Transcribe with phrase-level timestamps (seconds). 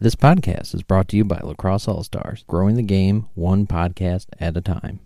[0.00, 4.26] This podcast is brought to you by Lacrosse All Stars, growing the game one podcast
[4.40, 4.98] at a time.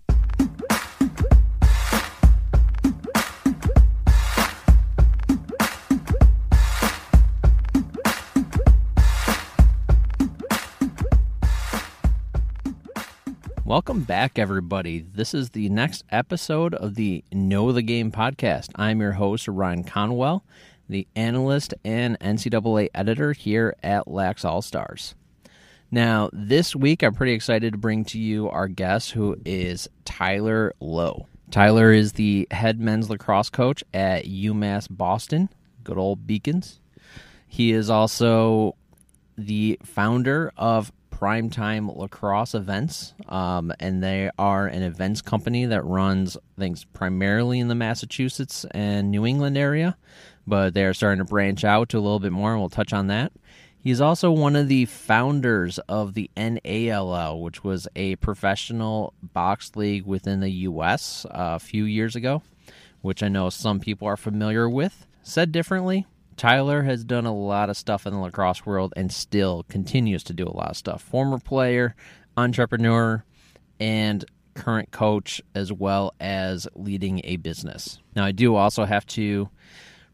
[13.66, 15.00] Welcome back, everybody.
[15.00, 18.70] This is the next episode of the Know the Game podcast.
[18.76, 20.46] I'm your host, Ryan Conwell,
[20.88, 25.14] the analyst and NCAA editor here at Lax All Stars.
[25.90, 30.74] Now, this week, I'm pretty excited to bring to you our guest, who is Tyler
[30.80, 31.26] Lowe.
[31.50, 35.48] Tyler is the head men's lacrosse coach at UMass Boston,
[35.84, 36.80] good old Beacons.
[37.46, 38.76] He is also
[39.38, 46.36] the founder of Primetime Lacrosse Events, um, and they are an events company that runs
[46.58, 49.96] things primarily in the Massachusetts and New England area,
[50.48, 53.06] but they're starting to branch out to a little bit more, and we'll touch on
[53.08, 53.32] that.
[53.80, 60.04] He's also one of the founders of the NALL, which was a professional box league
[60.04, 61.24] within the U.S.
[61.26, 62.42] Uh, a few years ago,
[63.02, 65.06] which I know some people are familiar with.
[65.22, 66.06] Said differently,
[66.36, 70.32] Tyler has done a lot of stuff in the lacrosse world and still continues to
[70.32, 71.02] do a lot of stuff.
[71.02, 71.94] Former player,
[72.36, 73.24] entrepreneur,
[73.78, 78.00] and current coach, as well as leading a business.
[78.16, 79.48] Now, I do also have to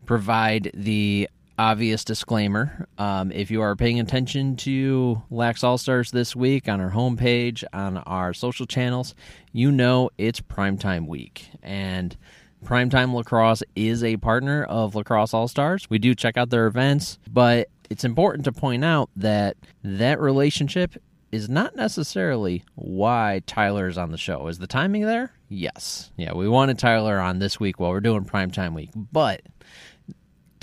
[0.06, 2.88] provide the obvious disclaimer.
[2.98, 7.64] Um, if you are paying attention to Lax All Stars this week on our homepage,
[7.72, 9.14] on our social channels,
[9.52, 11.48] you know it's primetime week.
[11.62, 12.16] And
[12.64, 15.88] Primetime Lacrosse is a partner of Lacrosse All Stars.
[15.90, 20.96] We do check out their events, but it's important to point out that that relationship
[21.30, 24.46] is not necessarily why Tyler is on the show.
[24.48, 25.32] Is the timing there?
[25.48, 26.10] Yes.
[26.16, 29.42] Yeah, we wanted Tyler on this week while we're doing primetime week, but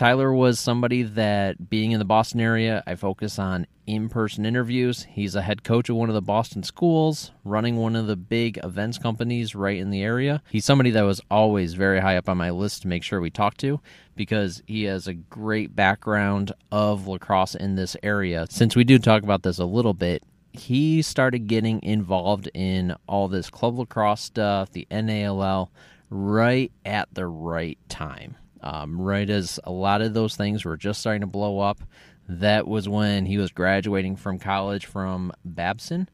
[0.02, 5.06] Tyler was somebody that, being in the Boston area, I focus on in person interviews.
[5.08, 8.60] He's a head coach of one of the Boston schools, running one of the big
[8.64, 10.42] events companies right in the area.
[10.50, 13.30] He's somebody that was always very high up on my list to make sure we
[13.30, 13.80] talk to
[14.16, 18.48] because he has a great background of lacrosse in this area.
[18.50, 23.28] Since we do talk about this a little bit, he started getting involved in all
[23.28, 25.70] this club lacrosse stuff, the NALL,
[26.10, 31.00] right at the right time um, right as a lot of those things were just
[31.00, 31.82] starting to blow up.
[32.28, 36.10] That was when he was graduating from college from Babson,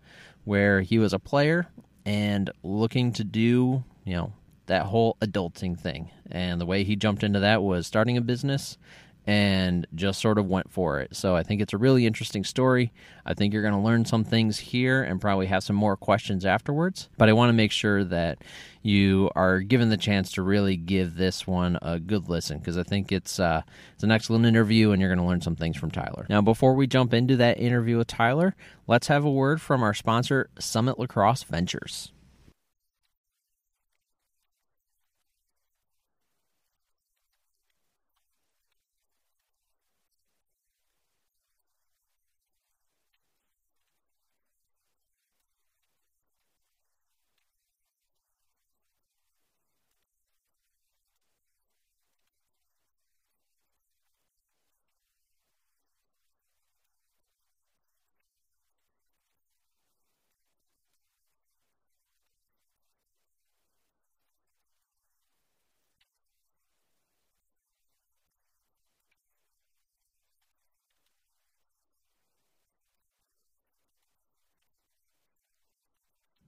[0.46, 1.68] where he was a player
[2.06, 4.34] and looking to do, you know,
[4.68, 6.09] that whole adulting thing.
[6.31, 8.78] And the way he jumped into that was starting a business
[9.28, 11.14] and just sort of went for it.
[11.14, 12.94] So I think it's a really interesting story.
[13.26, 16.46] I think you're going to learn some things here and probably have some more questions
[16.46, 17.10] afterwards.
[17.18, 18.38] But I want to make sure that
[18.84, 22.84] you are given the chance to really give this one a good listen because I
[22.84, 25.92] think it's uh, it's an excellent interview and you're going to learn some things from
[25.92, 26.26] Tyler.
[26.30, 28.56] Now, before we jump into that interview with Tyler,
[28.88, 32.14] let's have a word from our sponsor, Summit Lacrosse Ventures.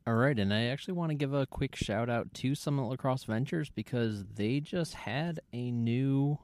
[0.10, 3.26] All right, and I actually want to give a quick shout out to Summit Lacrosse
[3.26, 6.40] Ventures because they just had a new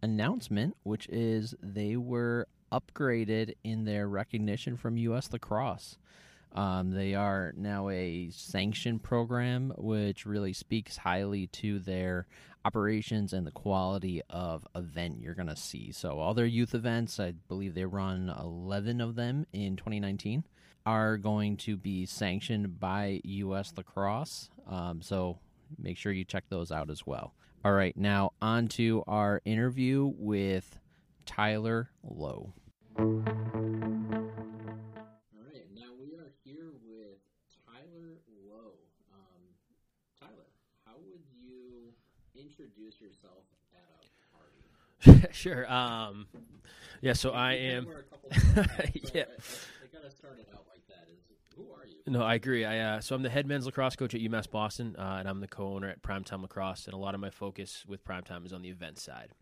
[0.00, 5.32] announcement, which is they were upgraded in their recognition from U.S.
[5.32, 5.98] Lacrosse.
[6.52, 12.28] Um, they are now a sanctioned program, which really speaks highly to their
[12.64, 15.90] operations and the quality of event you're going to see.
[15.90, 20.44] So, all their youth events, I believe they run 11 of them in 2019
[20.88, 23.74] are going to be sanctioned by U.S.
[23.76, 24.48] Lacrosse.
[24.66, 25.38] Um, so
[25.78, 27.34] make sure you check those out as well.
[27.62, 30.78] All right, now on to our interview with
[31.26, 32.54] Tyler Lowe.
[32.98, 33.26] All right,
[35.76, 37.18] now we are here with
[37.66, 38.16] Tyler
[38.48, 38.78] Lowe.
[39.12, 39.42] Um,
[40.18, 40.46] Tyler,
[40.86, 41.92] how would you
[42.34, 43.44] introduce yourself
[43.74, 44.06] at
[45.04, 45.28] a party?
[45.32, 45.70] sure.
[45.70, 46.28] Um,
[47.02, 47.88] yeah, so I am.
[49.12, 49.24] yeah.
[49.24, 50.38] They gotta start
[51.58, 51.98] who are you?
[52.06, 52.64] No, I agree.
[52.64, 55.40] I uh, so I'm the head men's lacrosse coach at UMass Boston, uh, and I'm
[55.40, 56.86] the co-owner at Primetime Lacrosse.
[56.86, 59.34] And a lot of my focus with Primetime is on the event side.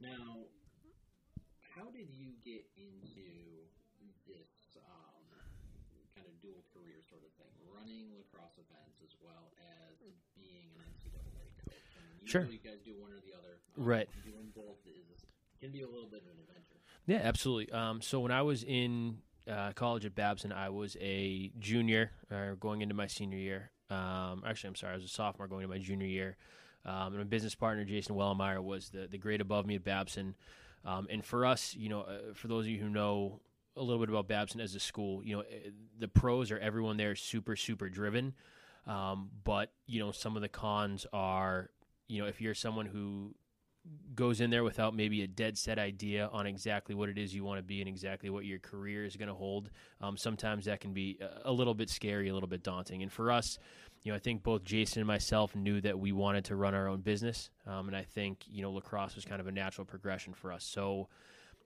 [0.00, 0.48] Now,
[1.76, 3.68] how did you get into
[4.24, 5.28] this um,
[6.16, 10.00] kind of dual career sort of thing, running lacrosse events as well as
[10.32, 11.84] being an NCAA coach?
[11.92, 12.48] I mean, sure.
[12.48, 13.60] You guys do one or the other.
[13.76, 14.08] Um, right.
[14.24, 15.20] Doing both is
[15.60, 16.80] can be a little bit of an adventure.
[17.06, 17.70] Yeah, absolutely.
[17.72, 19.18] Um, so when I was in
[19.50, 23.70] uh, college at Babson, I was a junior, uh, going into my senior year.
[23.90, 26.36] Um, actually, I'm sorry, I was a sophomore going into my junior year.
[26.84, 30.34] Um, and my business partner, Jason Wellemeyer, was the, the grade above me at Babson.
[30.84, 33.40] Um, and for us, you know, uh, for those of you who know
[33.76, 36.96] a little bit about Babson as a school, you know, eh, the pros are everyone
[36.96, 38.34] there is super, super driven.
[38.86, 41.70] Um, but, you know, some of the cons are,
[42.08, 43.34] you know, if you're someone who
[44.14, 47.44] goes in there without maybe a dead set idea on exactly what it is you
[47.44, 50.80] want to be and exactly what your career is going to hold, um, sometimes that
[50.80, 53.02] can be a- little bit scary, a little bit daunting.
[53.02, 53.58] And for us,
[54.02, 56.88] you know, I think both Jason and myself knew that we wanted to run our
[56.88, 60.32] own business, um, and I think you know lacrosse was kind of a natural progression
[60.32, 60.64] for us.
[60.64, 61.08] So,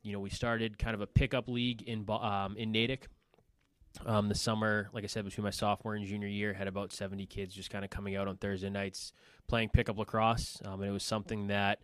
[0.02, 3.06] you know, we started kind of a pickup league in um, in Natick.
[4.04, 7.26] Um, the summer, like I said, between my sophomore and junior year, had about 70
[7.26, 9.12] kids just kind of coming out on Thursday nights
[9.46, 10.60] playing pickup lacrosse.
[10.64, 11.78] Um, and it was something that,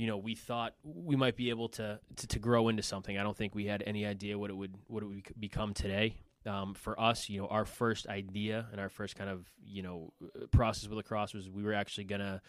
[0.00, 3.18] you know, we thought we might be able to, to, to grow into something.
[3.18, 6.16] I don't think we had any idea what it would, what it would become today.
[6.46, 10.14] Um, for us, you know, our first idea and our first kind of, you know,
[10.52, 12.40] process with lacrosse was we were actually to,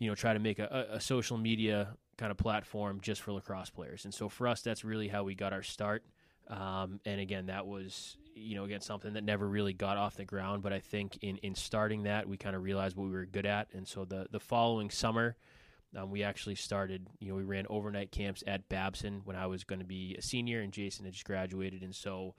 [0.00, 3.70] you know, try to make a, a social media kind of platform just for lacrosse
[3.70, 4.04] players.
[4.04, 6.02] And so for us, that's really how we got our start.
[6.48, 10.24] Um, and again, that was, you know, again, something that never really got off the
[10.24, 10.64] ground.
[10.64, 13.46] But I think in, in starting that, we kind of realized what we were good
[13.46, 13.68] at.
[13.72, 15.36] And so the, the following summer,
[15.96, 19.64] um, we actually started, you know, we ran overnight camps at Babson when I was
[19.64, 21.82] going to be a senior and Jason had just graduated.
[21.82, 22.34] And so,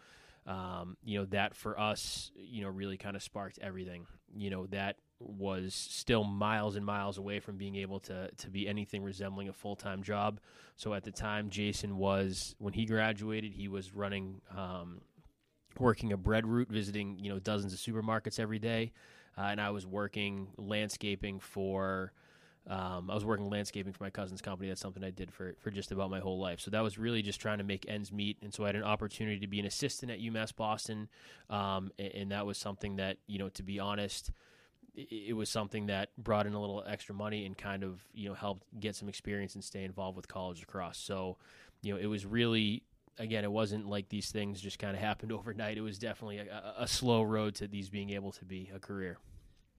[0.48, 4.08] um, you know, that for us, you know, really kind of sparked everything.
[4.36, 8.68] You know, that was still miles and miles away from being able to to be
[8.68, 10.40] anything resembling a full time job.
[10.76, 14.42] So at the time, Jason was when he graduated, he was running.
[14.56, 15.02] Um,
[15.80, 18.92] working a bread route, visiting you know dozens of supermarkets every day,
[19.38, 22.12] uh, and I was working landscaping for.
[22.68, 24.70] Um, I was working landscaping for my cousin's company.
[24.70, 26.62] That's something I did for, for just about my whole life.
[26.62, 28.38] So that was really just trying to make ends meet.
[28.42, 31.10] And so I had an opportunity to be an assistant at UMass Boston,
[31.50, 34.32] um, and, and that was something that you know, to be honest,
[34.96, 38.36] it, was something that brought in a little extra money and kind of you know
[38.36, 40.98] helped get some experience and stay involved with college lacrosse.
[40.98, 41.38] So
[41.82, 42.84] you know, it was really
[43.20, 45.78] again, it wasn't like these things just kind of happened overnight.
[45.78, 49.18] It was definitely a, a slow road to these being able to be a career.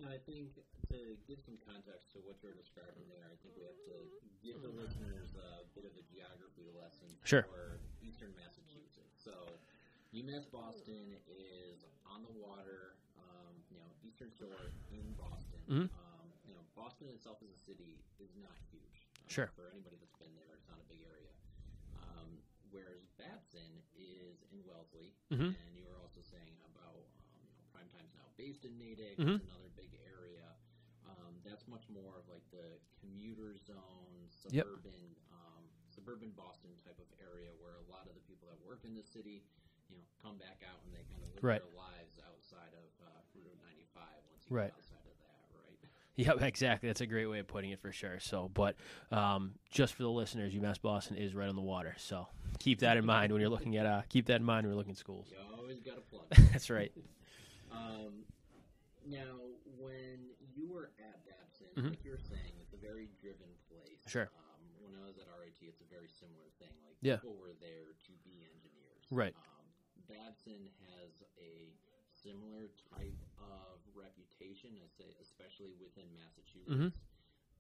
[0.02, 0.58] I think
[0.91, 3.96] to give some context to what you're describing there, I think we have to
[4.43, 7.46] give the listeners a bit of a geography lesson Sure.
[7.46, 9.14] for Eastern Massachusetts.
[9.23, 9.55] So,
[10.11, 15.62] UMass Boston is on the water, um, you know, Eastern Shore in Boston.
[15.70, 15.87] Mhm.
[15.94, 19.06] Um, you know, Boston itself as a city is not huge.
[19.23, 19.47] Um, Sure.
[19.55, 21.32] For anybody that's been there, it's not a big area.
[22.02, 25.55] Um, whereas Babson is in Wellesley, Mhm.
[25.55, 29.19] and you were also saying about um, you know, Primetime's now based in Natick.
[29.19, 29.40] Mhm.
[29.43, 29.63] Another
[31.64, 34.64] that's much more of like the commuter zone, Yep.
[34.64, 38.84] suburban, um, suburban Boston type of area where a lot of the people that work
[38.84, 39.44] in the city,
[39.88, 41.62] you know, come back out and they kind of live Right.
[41.62, 44.69] their lives outside of uh, Route 95 once you Right.
[44.69, 45.78] get outside of that, right?
[46.16, 46.88] Yep, exactly.
[46.88, 48.20] That's a great way of putting it for sure.
[48.20, 48.76] So, but
[49.11, 51.94] um, just for the listeners, UMass Boston is right on the water.
[51.99, 52.28] So
[52.61, 54.78] keep that in mind when you're looking at uh, keep that in mind when you're
[54.78, 55.26] looking at schools.
[55.31, 56.26] You always got to plug.
[56.52, 56.92] That's right.
[57.73, 58.23] Um,
[59.04, 59.40] now,
[59.78, 61.24] when you were at
[61.75, 61.90] Babson, Mhm.
[61.90, 64.00] like you're saying, it's a very driven place.
[64.07, 64.31] Sure.
[64.35, 66.75] Um, when I was at RIT, it's a very similar thing.
[66.85, 67.16] Like Yeah.
[67.16, 69.04] people were there to be engineers.
[69.11, 69.35] Right.
[69.37, 69.75] Um,
[70.07, 71.73] Babson has a
[72.12, 76.71] similar type of reputation, I say, especially within Massachusetts.
[76.71, 76.93] Mhm.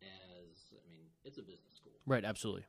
[0.00, 1.98] As I mean, it's a business school.
[2.06, 2.66] Right, absolutely.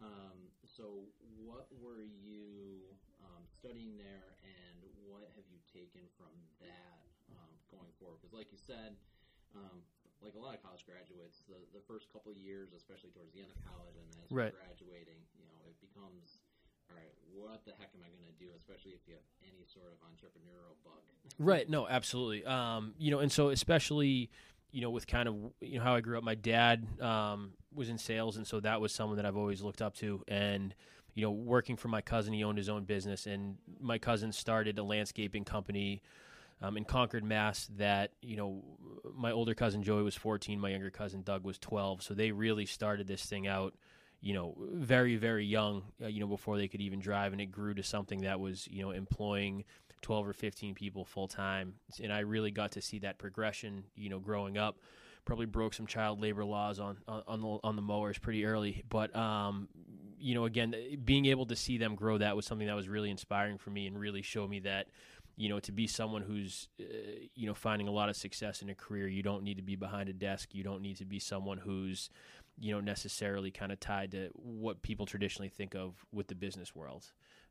[0.00, 7.08] Um, so, what were you um, studying there, and what have you taken from that
[7.30, 8.20] um, going forward?
[8.20, 8.98] Because, like you said,
[9.54, 9.86] um,
[10.24, 13.44] like a lot of college graduates, the, the first couple of years, especially towards the
[13.44, 14.50] end of college, and as Right.
[14.50, 16.40] you're graduating, you know, it becomes,
[16.88, 18.48] all right, what the heck am I going to do?
[18.56, 21.04] Especially if you have any sort of entrepreneurial bug.
[21.38, 21.68] Right.
[21.68, 22.44] No, absolutely.
[22.44, 24.30] Um, you know, and so especially,
[24.70, 27.88] you know, with kind of you know how I grew up, my dad um, was
[27.88, 30.22] in sales, and so that was someone that I've always looked up to.
[30.28, 30.74] And
[31.14, 34.78] you know, working for my cousin, he owned his own business, and my cousin started
[34.78, 36.02] a landscaping company.
[36.62, 37.68] Um, in Concord, Mass.
[37.76, 38.62] That you know,
[39.14, 42.02] my older cousin Joey was 14, my younger cousin Doug was 12.
[42.02, 43.74] So they really started this thing out,
[44.20, 45.82] you know, very very young.
[46.02, 48.68] Uh, you know, before they could even drive, and it grew to something that was
[48.70, 49.64] you know employing
[50.02, 51.74] 12 or 15 people full time.
[52.02, 53.84] And I really got to see that progression.
[53.96, 54.78] You know, growing up,
[55.24, 59.14] probably broke some child labor laws on on, the on the mowers pretty early, but
[59.16, 59.68] um,
[60.18, 63.10] you know, again, being able to see them grow that was something that was really
[63.10, 64.86] inspiring for me and really showed me that
[65.36, 66.84] you know, to be someone who's, uh,
[67.34, 69.76] you know, finding a lot of success in a career, you don't need to be
[69.76, 70.54] behind a desk.
[70.54, 72.10] You don't need to be someone who's,
[72.58, 76.74] you know, necessarily kind of tied to what people traditionally think of with the business
[76.74, 77.10] world.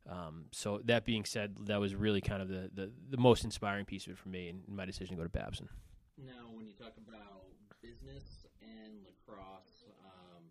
[0.09, 3.85] Um, so that being said, that was really kind of the, the, the most inspiring
[3.85, 5.69] piece of it for me in, in my decision to go to Babson.
[6.17, 7.47] Now, when you talk about
[7.81, 10.43] business and lacrosse, um,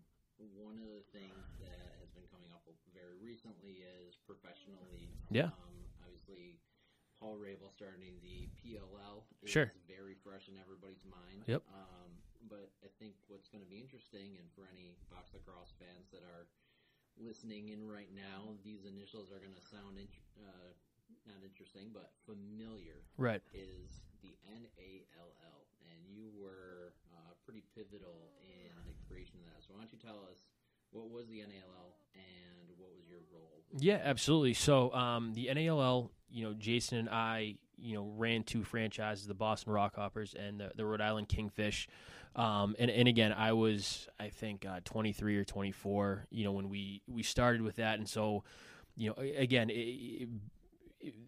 [0.57, 2.61] one of the things that has been coming up
[2.93, 5.21] very recently is professional leagues.
[5.29, 5.49] Yeah.
[5.53, 5.72] Um,
[7.23, 9.71] Paul Rabil starting the PLL is Sure.
[9.87, 11.47] very fresh in everybody's mind.
[11.47, 11.63] Yep.
[11.71, 12.11] Um,
[12.51, 16.19] but I think what's going to be interesting, and for any box lacrosse fans that
[16.27, 16.51] are
[17.15, 20.75] listening in right now, these initials are going to sound int- uh,
[21.25, 23.41] not interesting, but familiar Right.
[23.53, 29.63] is the NALL, and you were uh, pretty pivotal in the creation of that.
[29.63, 30.43] So why don't you tell us
[30.91, 33.63] what was the NALL and what was your role?
[33.79, 34.53] Yeah, absolutely.
[34.53, 39.33] So um, the NALL, you know, Jason and I, you know, ran two franchises, the
[39.35, 41.87] Boston Rockhoppers and the, the Rhode Island Kingfish.
[42.35, 46.69] Um, and, and again, I was, I think, uh, 23 or 24, you know, when
[46.69, 47.99] we, we started with that.
[47.99, 48.43] And so,
[48.95, 50.29] you know, again, it, it,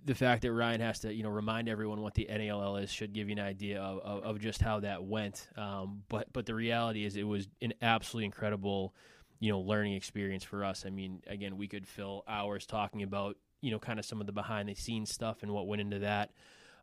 [0.05, 3.13] the fact that Ryan has to, you know, remind everyone what the NALL is should
[3.13, 5.47] give you an idea of, of, of just how that went.
[5.55, 8.95] Um, but, but the reality is it was an absolutely incredible
[9.39, 10.85] you know learning experience for us.
[10.85, 13.35] I mean, again, we could fill hours talking about
[13.65, 15.99] you know kind of some of the behind the scenes stuff and what went into
[15.99, 16.29] that.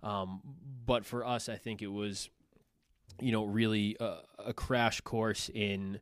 [0.03, 0.41] Um,
[0.85, 2.29] but for us, I think it was
[3.21, 6.01] you know really a, a crash course in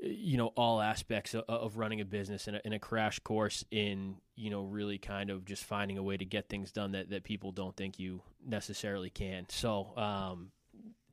[0.00, 3.64] you know all aspects of, of running a business and a, and a crash course
[3.72, 7.10] in you know really kind of just finding a way to get things done that,
[7.10, 10.50] that people don't think you necessarily can so um,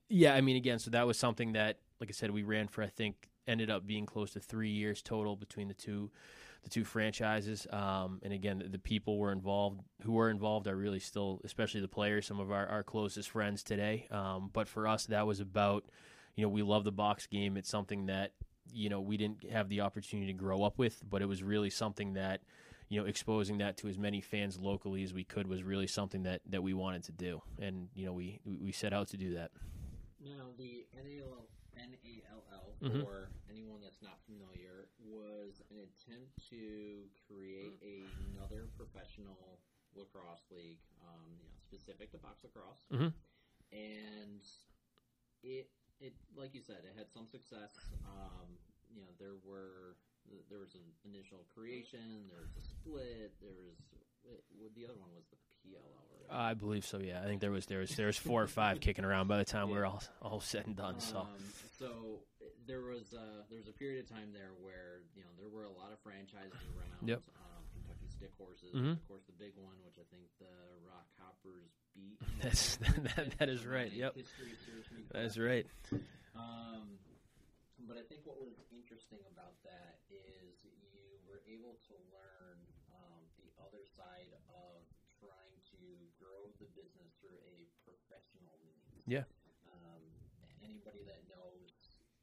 [0.10, 2.84] yeah i mean again so that was something that like i said we ran for
[2.84, 6.12] i think ended up being close to three years total between the two
[6.64, 7.66] the two franchises.
[7.72, 11.82] Um, and again the, the people were involved who were involved are really still especially
[11.82, 14.08] the players some of our, our closest friends today.
[14.12, 15.86] Um, but for us that was about
[16.36, 17.58] you know we love the box game.
[17.58, 18.32] It's something that
[18.74, 21.70] you know we didn't have the opportunity to grow up with but it was really
[21.70, 22.42] something that
[22.90, 26.24] you know exposing that to as many fans locally as we could was really something
[26.24, 27.42] that that we wanted to do.
[27.60, 29.52] And you know we we set out to do that.
[30.24, 33.04] Now, the NALL, NALL Mhm.
[33.04, 34.71] for anyone that's not familiar,
[35.12, 39.60] was an attempt to create another professional
[39.96, 42.88] lacrosse league, um, you know, specific to box lacrosse.
[42.92, 43.12] Mhm.
[43.72, 44.42] And
[45.44, 47.76] it, it, like you said, it had some success.
[48.08, 48.48] Um,
[48.94, 49.96] you know, there were
[50.50, 53.76] there was an initial creation, there was a split, there was
[54.24, 54.44] it,
[54.76, 55.38] the other one was the
[55.68, 55.82] PLL.
[56.30, 56.50] Right?
[56.50, 57.00] I believe so.
[57.00, 59.38] Yeah, I think there was there was there was four or five kicking around by
[59.38, 61.00] the time we were all all said and done.
[61.00, 61.28] So Um,
[61.78, 62.20] so
[62.72, 65.68] there was uh, there was a period of time there where you know there were
[65.68, 67.04] a lot of franchises around.
[67.12, 67.20] Yep.
[67.36, 68.96] Um, Kentucky Stickhorses, Mhm.
[68.96, 70.54] of course, the big one, which I think the
[70.88, 72.16] Rock Hoppers beat.
[72.40, 72.78] That's-
[73.18, 74.16] that- that is right, yep.
[74.16, 75.66] History serves me that's right.
[76.38, 76.96] Um,
[77.90, 82.56] but I think what was interesting about that is you were able to learn
[82.96, 84.86] um, the other side of
[85.20, 85.82] trying to
[86.22, 89.04] grow the business through a professional means.
[89.10, 89.26] Yeah.
[89.74, 90.06] Um,
[90.64, 91.74] anybody that knows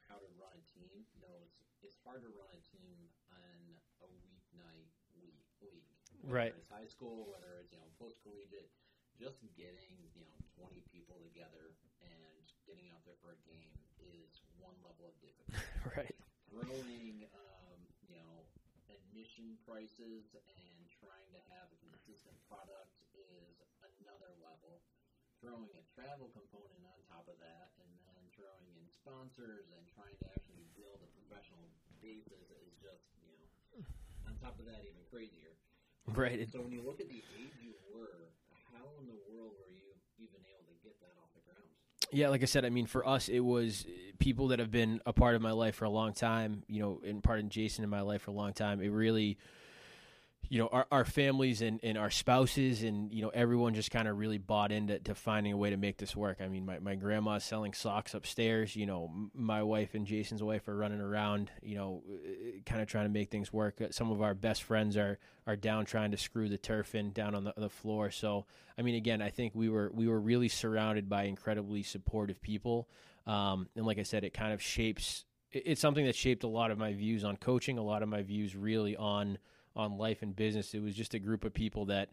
[0.08, 1.52] how to run a team knows
[1.84, 2.96] it's hard to run a team
[3.28, 3.60] on
[4.00, 4.88] a weeknight
[5.20, 5.84] week league.
[6.24, 6.52] Whether Right.
[6.56, 8.72] It's high school, whether it's you know post collegiate,
[9.20, 14.40] just getting you know twenty people together and getting out there for a game is
[14.56, 15.60] one level of difficulty.
[15.96, 16.16] Right.
[16.48, 18.48] Throwing um, you know
[18.88, 23.60] admission prices and trying to have a consistent product is
[24.00, 24.80] another level.
[25.44, 30.18] Throwing a travel component on top of that, and then throwing in sponsors and trying
[30.18, 31.70] to actually build a professional
[32.02, 33.88] basis is just you know
[34.26, 35.54] on top of that even crazier.
[36.08, 36.48] Right.
[36.50, 38.32] So when you look at the age you were,
[38.72, 41.68] how in the world were you even able to get that off the ground?
[42.10, 43.86] yeah, like I said, I mean, for us, it was
[44.18, 46.62] people that have been a part of my life for a long time.
[46.68, 48.80] You know, and part of Jason in my life for a long time.
[48.80, 49.38] It really,
[50.48, 54.08] you know, our, our families and, and our spouses and you know everyone just kind
[54.08, 56.38] of really bought into to finding a way to make this work.
[56.40, 58.74] I mean, my my grandma's selling socks upstairs.
[58.74, 61.50] You know, my wife and Jason's wife are running around.
[61.62, 62.02] You know,
[62.64, 63.80] kind of trying to make things work.
[63.80, 67.12] Uh, Some of our best friends are are down trying to screw the turf in
[67.12, 68.10] down on the, the floor.
[68.10, 68.46] So,
[68.78, 72.88] I mean, again, I think we were we were really surrounded by incredibly supportive people.
[73.26, 75.26] Um, and like I said, it kind of shapes.
[75.52, 78.22] It's something that shaped a lot of my views on coaching, a lot of my
[78.22, 79.38] views really on
[79.78, 80.74] on life and business.
[80.74, 82.10] It was just a group of people that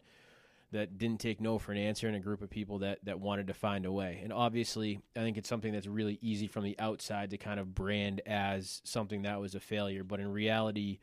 [0.72, 3.48] that didn't take no for an answer, and a group of people that that wanted
[3.48, 4.20] to find a way.
[4.22, 7.74] And obviously, I think it's something that's really easy from the outside to kind of
[7.74, 10.98] brand as something that was a failure, but in reality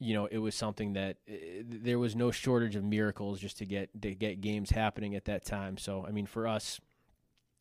[0.00, 3.66] you know, it was something that uh, there was no shortage of miracles just to
[3.66, 5.78] get to get games happening at that time.
[5.78, 6.80] So, I mean, for us,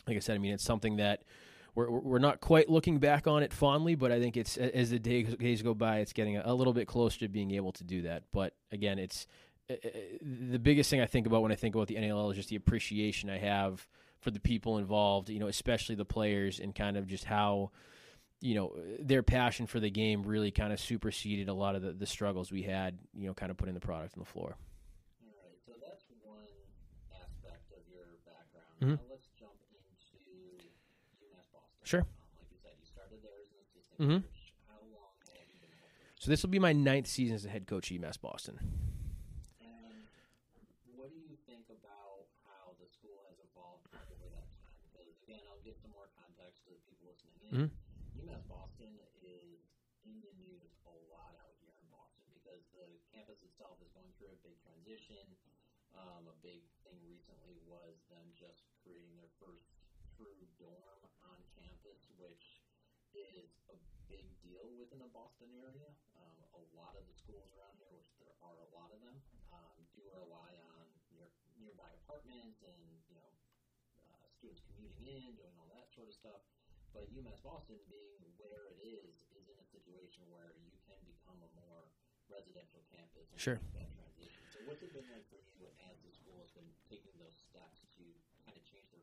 [0.07, 1.23] like I said, I mean, it's something that
[1.75, 4.99] we're we're not quite looking back on it fondly, but I think it's as the
[4.99, 7.83] days, days go by, it's getting a, a little bit closer to being able to
[7.83, 8.23] do that.
[8.31, 9.27] But again, it's
[9.69, 9.89] uh, uh,
[10.21, 12.55] the biggest thing I think about when I think about the NAL is just the
[12.55, 13.87] appreciation I have
[14.19, 17.71] for the people involved, you know, especially the players, and kind of just how
[18.39, 21.93] you know their passion for the game really kind of superseded a lot of the,
[21.93, 24.57] the struggles we had you know kind of putting the product on the floor
[25.23, 26.43] All right, so that's one
[27.13, 28.99] aspect of your background.
[28.99, 29.12] Mhm.
[31.91, 32.05] Head
[33.99, 34.19] mm-hmm.
[34.23, 34.43] coach?
[36.19, 38.57] so this will be my ninth season as a head coach at UMass Boston.
[39.59, 40.07] And
[40.95, 44.71] what do you think about how the school has evolved over that time?
[44.87, 47.51] Because again, I'll give some more context to the people listening in.
[47.51, 47.69] Mhm.
[48.23, 49.59] UMass Boston is
[50.07, 54.11] in the news a lot out here in Boston because the campus itself is going
[54.15, 55.27] through a big transition.
[55.93, 59.69] Um, a big thing recently was them just creating their first
[60.15, 62.63] true dorm on campus, which
[63.13, 63.77] is a
[64.09, 65.89] big deal within the Boston area.
[66.17, 69.15] Um, a lot of the schools around here, which there are a lot of them,
[69.53, 71.29] um, do rely on near,
[71.61, 73.29] nearby apartments and you know
[74.01, 76.41] uh, students commuting in, doing all that sort of stuff.
[76.93, 81.41] But UMass Boston, being where it is, is in a situation where you can become
[81.41, 81.89] a more
[82.29, 83.29] residential campus.
[83.37, 83.57] Sure.
[83.73, 84.41] transition.
[84.53, 87.81] So what's it been like for you as the school has been taking those steps
[87.97, 88.05] to
[88.45, 89.02] kind of change their profile?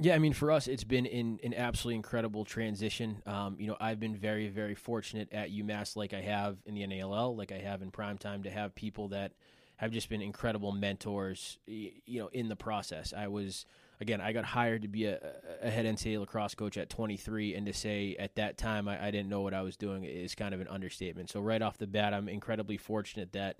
[0.00, 3.20] Yeah, I mean, for us, it's been in an absolutely incredible transition.
[3.26, 6.86] Um, you know, I've been very, very fortunate at UMass, like I have in the
[6.86, 9.32] NALL, like I have in primetime, to have people that
[9.76, 11.58] have just been incredible mentors.
[11.66, 13.66] You know, in the process, I was
[14.00, 15.18] again, I got hired to be a,
[15.60, 19.10] a head NCAA lacrosse coach at 23, and to say at that time I, I
[19.10, 21.28] didn't know what I was doing is kind of an understatement.
[21.28, 23.56] So right off the bat, I'm incredibly fortunate that.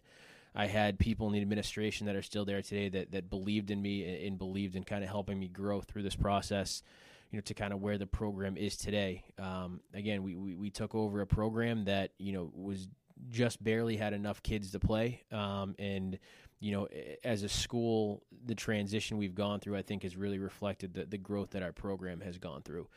[0.55, 3.81] I had people in the administration that are still there today that, that believed in
[3.81, 6.83] me and, believed in kind of helping me grow through this process,
[7.31, 9.25] you know, to kind of where the program is today.
[9.39, 12.89] Um, again, we, we, we took over a program that, you know, was
[13.31, 15.23] just barely had enough kids to play.
[15.33, 16.19] Um, and,
[16.61, 16.89] you know,
[17.23, 21.19] as a school, the transition we've gone through, I think, has really reflected the, the
[21.19, 22.89] growth that our program has gone through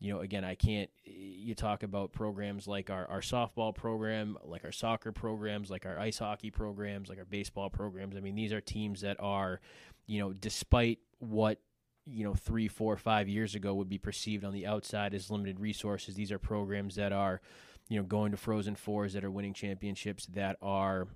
[0.00, 0.88] you know, again, I can't.
[1.04, 5.98] You talk about programs like our, our softball program, like our soccer programs, like our
[5.98, 8.16] ice hockey programs, like our baseball programs.
[8.16, 9.60] I mean, these are teams that are,
[10.06, 11.60] you know, despite what
[12.06, 15.60] you know three, four, five years ago would be perceived on the outside as limited
[15.60, 16.14] resources.
[16.14, 17.42] These are programs that are,
[17.90, 21.08] you know, going to Frozen Fours, that are winning championships, that are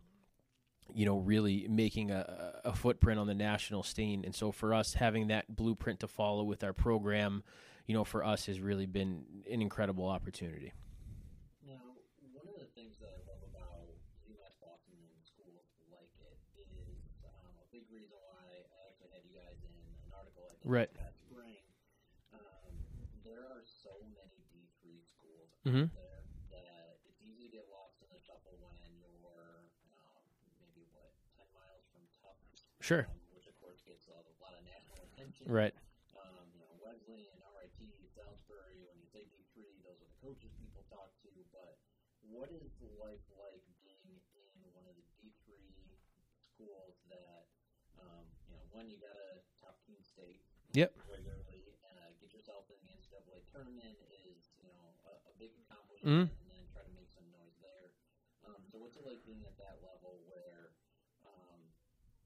[0.93, 4.23] you know, really making a, a footprint on the national scene.
[4.23, 7.43] And so for us, having that blueprint to follow with our program,
[7.87, 10.73] you know, for us has really been an incredible opportunity.
[11.65, 11.97] Now,
[12.33, 13.93] one of the things that I love about
[14.25, 19.25] UMass Boston and schools like it is um, a big reason why I actually had
[19.29, 19.73] you guys in
[20.09, 20.89] an article I did Right.
[20.93, 21.65] this spring.
[22.33, 22.73] Um,
[23.21, 25.89] there are so many D3 schools Mhm.
[25.89, 26.21] out there
[26.57, 30.25] that it's easy to get lost in the shuffle when you're um,
[30.61, 33.07] maybe, what, 10 miles from Tufts, Sure.
[33.09, 35.75] um, which of course gets a lot of national attention Right.
[36.17, 40.81] um, you know, Wesleyan, RIT, Salisbury, when you say D3, those are the coaches people
[40.89, 41.77] talk to, but
[42.25, 44.17] what is life like being
[44.57, 45.53] in one of the D3
[46.41, 47.53] schools that,
[48.01, 50.41] um, you know, one, you got to top Keene State
[50.73, 50.97] Yep.
[51.07, 56.27] regularly, uh, get yourself in the NCAA tournament is, you know, a, a big accomplishment,
[56.27, 56.41] Mhm.
[56.41, 57.93] and then try to make some noise there.
[58.43, 60.75] Um, so what's it like being at that level where
[61.23, 61.61] um,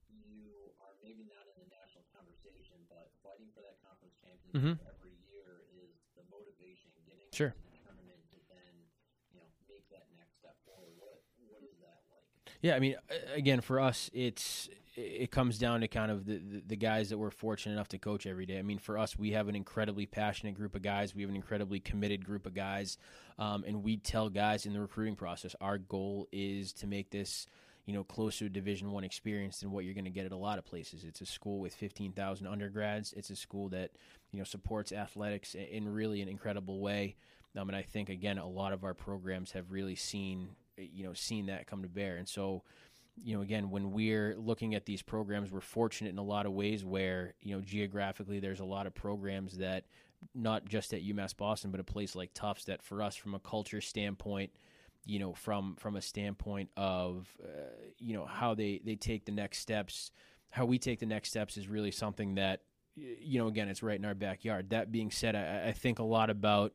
[0.09, 5.13] you are maybe not in the national conversation, but fighting for that conference championship every
[5.29, 7.37] year is the motivation, getting Mm-hmm.
[7.37, 7.53] Sure.
[7.53, 8.89] to the tournament to then,
[9.31, 10.97] you know, make that next step forward.
[10.97, 12.48] What what is that like?
[12.61, 12.97] Yeah, I mean,
[13.35, 17.31] again, for us, it's it comes down to kind of the, the, guys that we're
[17.31, 18.59] fortunate enough to coach every day.
[18.59, 21.15] I mean, for us, we have an incredibly passionate group of guys.
[21.15, 22.99] We have an incredibly committed group of guys,
[23.39, 27.47] um, and we tell guys in the recruiting process, our goal is to make this,
[27.87, 30.37] you know, closer to Division One experience than what you're going to get at a
[30.37, 31.05] lot of places.
[31.05, 33.13] It's a school with 15,000 undergrads.
[33.13, 33.93] It's a school that
[34.33, 37.15] you know supports athletics in really an incredible way.
[37.57, 41.13] Um, and I think again, a lot of our programs have really seen you know
[41.13, 42.63] seen that come to bear, and so
[43.25, 46.53] you know, again, when we're looking at these programs, we're fortunate in a lot of
[46.53, 49.85] ways where, you know, geographically there's a lot of programs that
[50.35, 53.39] not just at UMass Boston, but a place like Tufts that for us from a
[53.39, 54.51] culture standpoint,
[55.07, 57.49] you know, from from a standpoint of, uh,
[57.99, 60.11] you know, how they they take the next steps,
[60.51, 62.63] how we take the next steps is really something that,
[62.97, 64.71] you know, again, it's right in our backyard.
[64.71, 66.75] That being said, I, I think a lot about,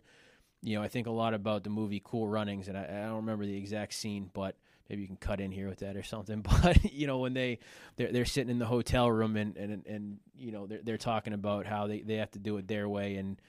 [0.63, 3.17] you know, I think a lot about the movie Cool Runnings, and I, I don't
[3.17, 4.55] remember the exact scene, but
[4.89, 6.43] maybe you can cut in here with that or something.
[6.63, 7.59] But you know, when they
[7.97, 11.33] they're, they're sitting in the hotel room and and and you know they're they're talking
[11.33, 13.41] about how they, they have to do it their way and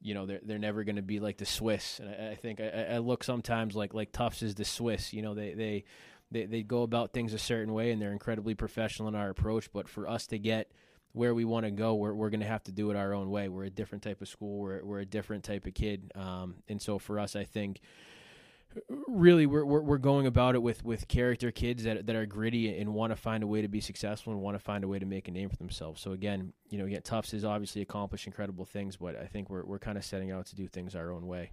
[0.00, 2.00] you know they're they're never going to be like the Swiss.
[2.00, 5.12] And I, I think I, I, look sometimes like like Tufts is the Swiss.
[5.12, 5.84] You know they they
[6.30, 9.70] they they go about things a certain way and they're incredibly professional in our approach.
[9.72, 10.72] But for us to get
[11.12, 13.30] where we want to go, we're we're going to have to do it our own
[13.30, 13.48] way.
[13.48, 14.60] We're a different type of school.
[14.60, 16.12] We're we're a different type of kid.
[16.14, 17.80] Um, and so for us, I think
[19.06, 22.78] really we're, we're, we're going about it with with character kids that that are gritty
[22.78, 24.98] and want to find a way to be successful and want to find a way
[24.98, 26.00] to make a name for themselves.
[26.00, 29.64] So again, you know, again, Tufts has obviously accomplished incredible things, but I think we're
[29.64, 31.52] we're kind of setting out to do things our own way.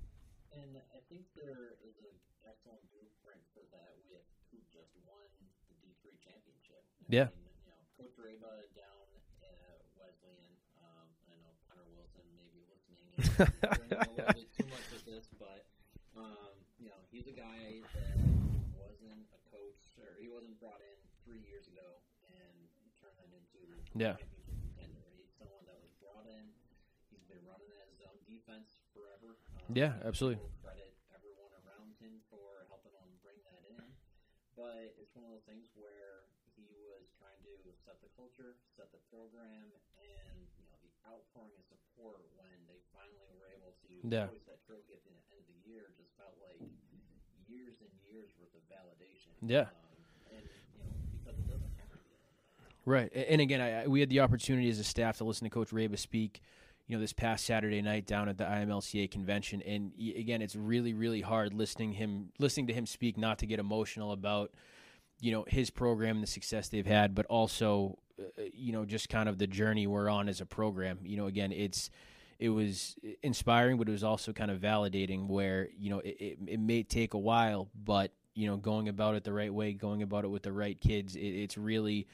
[0.55, 2.15] And I think there is an
[2.47, 4.23] excellent blueprint for that with
[4.55, 5.27] who just won
[5.67, 6.87] the D three championship.
[7.03, 7.27] I yeah.
[7.35, 9.07] Mean, you know, Coach Raba down
[9.43, 10.55] at Wesleyan.
[10.79, 13.11] Um, I know Connor Wilson may be listening.
[13.11, 15.63] a little bit too much with this, but
[16.19, 18.19] um, you know, he's a guy that
[18.75, 22.55] wasn't a coach or he wasn't brought in three years ago and
[22.99, 23.63] turned that into
[23.95, 24.19] yeah.
[24.75, 26.51] He's someone that was brought in.
[27.07, 29.39] He's been running that zone defense forever.
[29.55, 30.43] Um, yeah, absolutely.
[30.59, 33.87] Credit everyone around him for helping him bring that in.
[34.59, 36.27] But it's one of those things where
[36.59, 41.55] he was trying to set the culture, set the program, and you know the outpouring
[41.55, 42.59] of support when
[44.03, 44.27] yeah.
[44.27, 46.59] hoist that trophy at the end of the year just felt like
[47.47, 49.33] years and years worth of validation.
[49.41, 49.67] Yeah.
[49.67, 52.33] Um, and, you know, because it doesn't have to be like
[52.85, 55.71] Right, and again, I, we had the opportunity as a staff to listen to Coach
[55.71, 56.41] Raba speak,
[56.87, 60.93] you know, this past Saturday night down at the IMLCA convention, and again, it's really,
[60.93, 64.51] really hard listening him, listening to him speak, not to get emotional about,
[65.21, 69.07] you know, his program and the success they've had, but also, uh, you know, just
[69.07, 70.97] kind of the journey we're on as a program.
[71.03, 71.91] You know, again, it's
[72.39, 75.27] it was inspiring, but it was also kind of validating.
[75.27, 79.15] Where you know it, it, it may take a while, but you know going about
[79.15, 82.07] it the right way, going about it with the right kids, it, it's really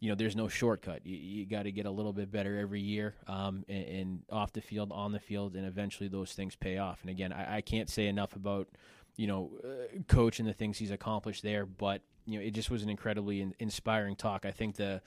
[0.00, 1.04] you know there's no shortcut.
[1.04, 4.52] You, you got to get a little bit better every year, um, and, and, off
[4.52, 7.00] the field, on the field, and eventually those things pay off.
[7.02, 8.68] And again, I, I can't say enough about
[9.16, 12.70] you know uh, coach and the things he's accomplished there, but you know it just
[12.70, 14.46] was an incredibly in, inspiring talk.
[14.46, 15.02] I think the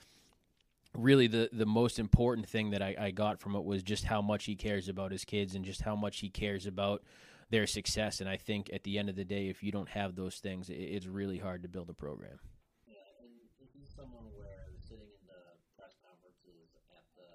[0.94, 4.20] really the the most important thing that I, I got from it was just how
[4.22, 7.02] much he cares about his kids and just how much he cares about
[7.50, 8.20] their success.
[8.20, 10.68] And I think at the end of the day, if you don't have those things,
[10.68, 12.40] it, it's really hard to build a program.
[12.88, 13.30] Yeah, and
[13.76, 15.40] he's someone where sitting in the
[15.76, 17.28] press conferences at the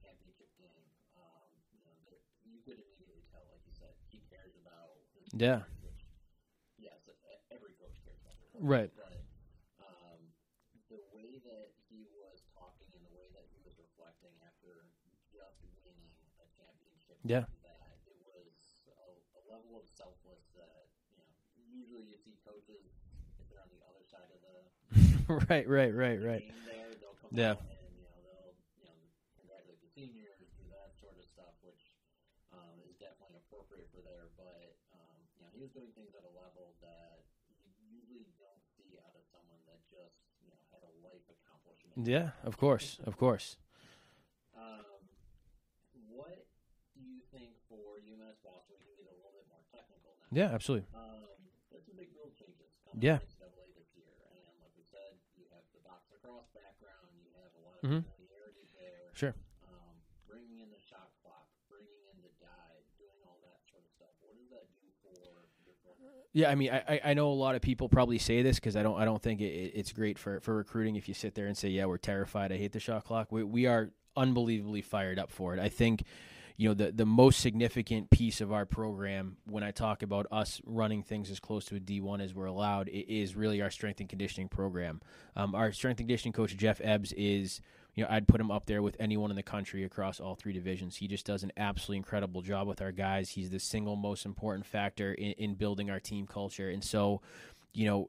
[0.00, 4.52] championship game, um, you know, that you could immediately tell, like you said, he cares
[4.60, 4.96] about.
[5.16, 5.64] His yeah.
[5.80, 6.04] Which,
[6.76, 7.00] yes,
[7.48, 8.36] every coach cares about.
[8.52, 8.92] Their right.
[8.92, 9.16] But
[9.80, 10.20] um,
[10.92, 14.84] the way that he was talking and the way that he was reflecting after
[15.32, 17.11] just winning a championship.
[17.24, 17.46] Yeah.
[17.62, 18.50] That it was
[18.90, 21.30] a, a level of selfless that you know
[21.70, 22.82] usually you see coaches
[23.38, 24.58] if they're on the other side of the
[25.48, 26.44] right, right, right, right.
[26.68, 26.92] there,
[27.32, 27.54] Yeah.
[27.56, 28.98] and you know they'll you know
[29.38, 31.94] congratulate the seniors, do that sort of stuff, which
[32.52, 34.28] um, is definitely appropriate for there.
[34.36, 37.22] But um, you know he was doing things at a level that
[37.64, 42.02] you usually don't see out of someone that just you know had a life accomplishment.
[42.02, 43.56] Yeah, of course, of course.
[44.52, 44.84] Um,
[46.12, 46.44] what
[46.92, 48.76] do you think for UMass Boston?
[48.84, 50.21] We can get a little bit more technical now.
[50.32, 50.88] Yeah, absolutely.
[50.96, 51.28] Um,
[51.70, 53.20] there's some big rule changes coming Yeah.
[53.20, 57.52] NCAA this year, and like we said, you have the box lacrosse background, you have
[57.52, 58.00] a lot of Mhm.
[58.16, 59.12] familiarity there.
[59.12, 59.34] Sure.
[59.68, 63.90] Um, bringing in the shot clock, bringing in the dive, doing all that sort of
[63.92, 64.16] stuff.
[64.24, 65.12] What does that do for
[65.64, 66.24] your program?
[66.32, 68.82] Yeah, I mean, I, I- know a lot of people probably say this because I
[68.82, 71.46] don't I don't think it, it- it's great for, for recruiting if you sit there
[71.46, 72.52] and say, yeah, we're terrified.
[72.52, 73.30] I hate the shot clock.
[73.30, 75.60] We we are unbelievably fired up for it.
[75.60, 76.04] I think,
[76.56, 80.60] you know, the the most significant piece of our program when I talk about us
[80.64, 84.00] running things as close to a D one as we're allowed is really our strength
[84.00, 85.00] and conditioning program.
[85.36, 87.60] Um, our strength and conditioning coach Jeff Ebbs is.
[87.94, 90.54] You know, I'd put him up there with anyone in the country across all three
[90.54, 90.96] divisions.
[90.96, 93.28] He just does an absolutely incredible job with our guys.
[93.28, 96.70] He's the single most important factor in, in building our team culture.
[96.70, 97.20] And so,
[97.74, 98.08] you know,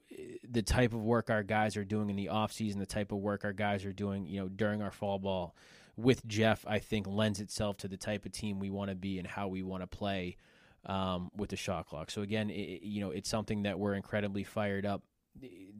[0.49, 3.17] the type of work our guys are doing in the off season, the type of
[3.17, 5.53] work our guys are doing, you know, during our fall ball
[5.95, 9.19] with Jeff, I think lends itself to the type of team we want to be
[9.19, 10.37] and how we want to play
[10.85, 12.11] um, with the shot clock.
[12.11, 15.03] So again, it, you know, it's something that we're incredibly fired up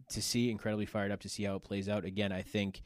[0.10, 2.06] to see, incredibly fired up to see how it plays out.
[2.06, 2.82] Again, I think,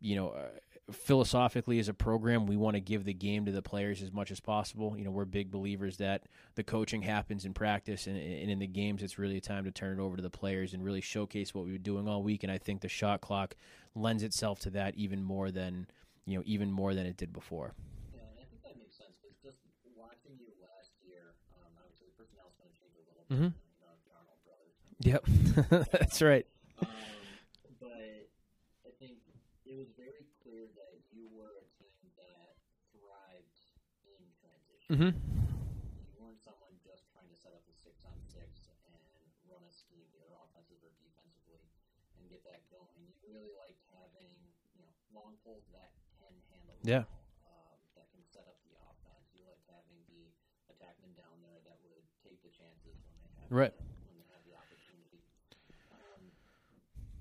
[0.00, 3.62] you know, uh, philosophically as a program, we want to give the game to the
[3.62, 4.96] players as much as possible.
[4.96, 6.24] You know, we're big believers that
[6.54, 9.70] the coaching happens in practice and, and in the games, it's really a time to
[9.70, 12.42] turn it over to the players and really showcase what we were doing all week.
[12.42, 13.56] And I think the shot clock
[13.94, 15.86] lends itself to that even more than,
[16.26, 17.72] you know, even more than it did before.
[18.12, 19.58] Yeah, and I think that makes sense because just
[19.94, 23.26] watching you last year, um, obviously the personnel's going to change a little bit.
[23.30, 23.50] Mhm.
[23.54, 23.94] You know,
[24.26, 24.74] the brothers.
[25.06, 25.22] Yep,
[25.94, 26.46] that's right.
[26.82, 26.90] Um,
[27.80, 28.26] but
[28.84, 29.22] I think
[29.64, 32.58] it was very clear that you were a team that
[32.90, 33.58] thrived
[34.10, 34.88] in transition.
[34.90, 35.12] Mm-hmm.
[35.14, 39.72] You weren't someone just trying to set up a six on six and run a
[39.72, 41.62] scheme, either offensive or defensively,
[42.18, 42.90] and get that going.
[42.98, 44.32] You really liked having
[44.76, 47.02] you know long poles that can handle the Yeah.
[47.50, 49.26] um, that can set up the offense.
[49.34, 50.30] You liked having the
[50.70, 53.74] attackmen down there that would take the chances when they have Right.
[53.74, 55.18] the, when they have the opportunity.
[55.90, 56.30] Um,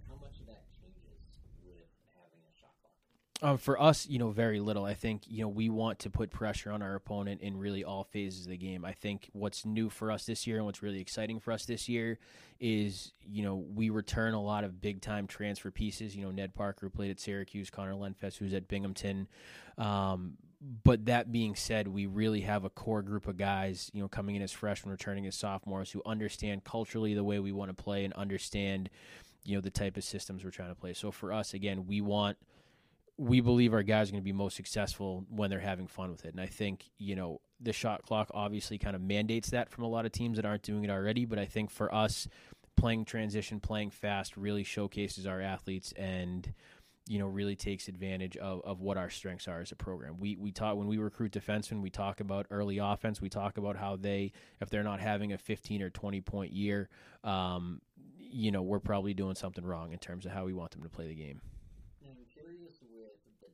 [0.06, 2.93] how much of that changes with having a shot clock?
[3.41, 4.86] Um, for us, you know, very little.
[4.86, 8.06] I think you know we want to put pressure on our opponent in really all
[8.06, 8.86] phases of the game.
[8.86, 11.89] I think what's new for us this year and what's really exciting for us this
[11.89, 12.17] year
[12.62, 16.15] is you know we return a lot of big time transfer pieces.
[16.15, 19.28] You know, Ned Parker who played at Syracuse, Connor Lenfest who's at Binghamton.
[19.78, 20.38] Um,
[20.84, 24.36] but that being said, we really have a core group of guys, you know, coming
[24.36, 28.06] in as freshmen, returning as sophomores, who understand culturally the way we want to play
[28.06, 28.89] and understand,
[29.43, 30.93] you know, the type of systems we're trying to play.
[30.93, 32.38] So for us, again, we want
[33.17, 36.25] we believe our guys are going to be most successful when they're having fun with
[36.25, 36.34] it.
[36.34, 39.88] And I think, you know, the shot clock obviously kind of mandates that from a
[39.88, 41.23] lot of teams that aren't doing it already.
[41.25, 42.28] But I think for us,
[42.75, 46.54] playing transition, playing fast really showcases our athletes and,
[47.08, 50.17] you know, really takes advantage of, of what our strengths are as a program.
[50.19, 53.21] We we talk when we recruit defensemen, we talk about early offense.
[53.21, 56.89] We talk about how they, if they're not having a 15 or 20 point year,
[57.23, 57.82] um,
[58.17, 60.89] you know, we're probably doing something wrong in terms of how we want them to
[60.89, 61.39] play the game.
[62.04, 63.49] And I'm curious with the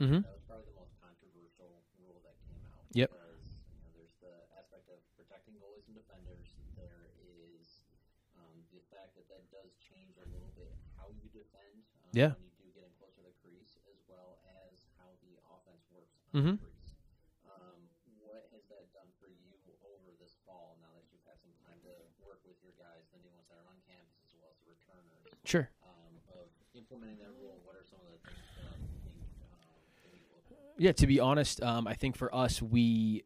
[0.00, 0.22] Mhm.
[0.26, 1.70] That was probably the most controversial
[2.02, 2.82] rule that came out.
[2.92, 3.10] Yep.
[3.14, 6.56] Because you know, there's the aspect of protecting goalies and defenders.
[6.74, 7.86] There is
[8.34, 11.86] um, the fact that that does change a little bit how you defend.
[12.02, 12.34] Um, Yeah.
[12.34, 15.86] When you do get in closer to the crease, as well as how the offense
[15.94, 16.58] works on Mhm.
[16.58, 16.94] the crease.
[17.46, 19.54] Um, what has that done for you
[19.86, 20.76] over this fall?
[20.82, 21.94] Now that you've had some time to
[22.26, 24.66] work with your guys, the new ones that are on campus, as well as the
[24.74, 25.70] returners Sure.
[25.86, 27.60] um, of implementing that rule?
[27.62, 30.63] What are some of the things that you think um, that we look for?
[30.76, 33.24] Yeah, to be honest, um, I think for us, we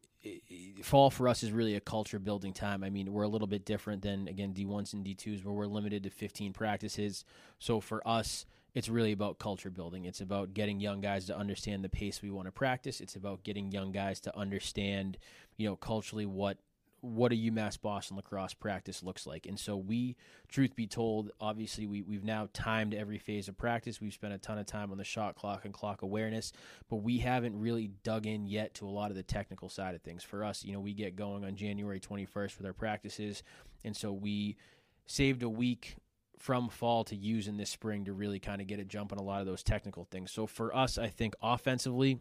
[0.83, 2.83] fall for us is really a culture building time.
[2.83, 5.53] I mean, we're a little bit different than again D ones and D twos, where
[5.53, 7.25] we're limited to 15 practices.
[7.57, 10.05] So for us, it's really about culture building.
[10.05, 13.01] It's about getting young guys to understand the pace we want to practice.
[13.01, 15.17] It's about getting young guys to understand,
[15.57, 16.57] you know, culturally what
[17.01, 19.45] what a UMass Boston lacrosse practice looks like.
[19.45, 20.15] And so we,
[20.47, 24.01] truth be told, obviously we, we've now timed every phase of practice.
[24.01, 26.51] We've spent a ton of time on the shot clock and clock awareness,
[26.89, 30.01] but we haven't really dug in yet to a lot of the technical side of
[30.01, 30.23] things.
[30.23, 33.43] For us, you know, we get going on January 21st with our practices.
[33.83, 34.57] And so we
[35.05, 35.95] saved a week
[36.37, 39.17] from fall to use in this spring to really kind of get a jump on
[39.17, 40.31] a lot of those technical things.
[40.31, 42.19] So for us, I think offensively,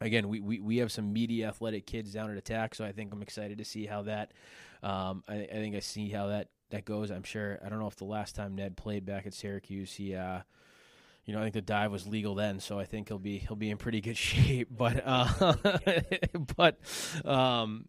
[0.00, 3.12] again, we, we, we have some meaty athletic kids down at attack, so I think
[3.12, 4.32] I'm excited to see how that.
[4.82, 7.10] Um, I, I think I see how that that goes.
[7.10, 7.58] I'm sure.
[7.64, 10.14] I don't know if the last time Ned played back at Syracuse, he.
[10.14, 10.40] Uh,
[11.24, 13.56] you know, I think the dive was legal then, so I think he'll be he'll
[13.56, 14.68] be in pretty good shape.
[14.74, 15.54] But uh,
[16.56, 16.78] but
[17.22, 17.84] um,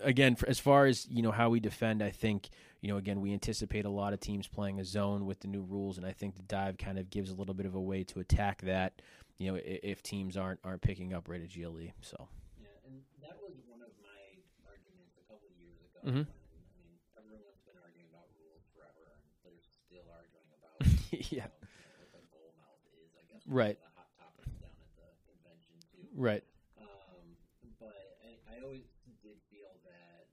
[0.00, 2.48] again, as far as you know how we defend, I think
[2.80, 5.62] you know again we anticipate a lot of teams playing a zone with the new
[5.62, 8.02] rules, and I think the dive kind of gives a little bit of a way
[8.02, 9.00] to attack that.
[9.38, 12.28] You know, if, if teams aren't aren't picking up right at GLE, so
[12.60, 14.20] Yeah, and that was one of my
[14.68, 16.00] arguments a couple of years ago.
[16.06, 16.24] Mhm.
[16.30, 20.78] When, I mean, everyone's been arguing about rules forever, and they're still arguing about
[21.32, 23.10] yeah, you know, what the goal mouth is.
[23.18, 23.74] I guess Right.
[23.76, 26.06] one of the hot topics down at the convention too.
[26.14, 26.44] right,
[26.78, 27.34] Um,
[27.82, 28.86] but I, I always
[29.24, 30.30] did feel that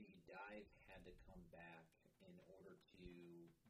[0.00, 1.84] the dive had to come back
[2.24, 3.06] in order to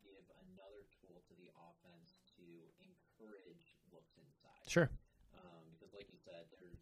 [0.03, 0.23] give
[0.55, 2.47] another tool to the offense to
[2.83, 4.67] encourage looks inside.
[4.67, 4.91] sure,
[5.37, 6.75] Um, because, like you said, there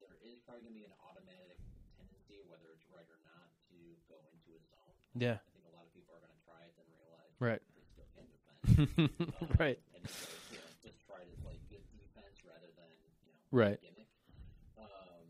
[0.00, 1.60] there is probably going to be an automatic
[1.96, 3.76] tendency, whether it's right or not, to
[4.08, 4.99] go into a zone.
[5.18, 7.62] Yeah, I think a lot of people are going to try it and realize Right.
[7.62, 8.06] still.
[8.20, 12.92] Um, right, And so, you know, just try to play good defense rather than
[13.24, 14.08] you know right, gimmick.
[14.76, 15.24] Um,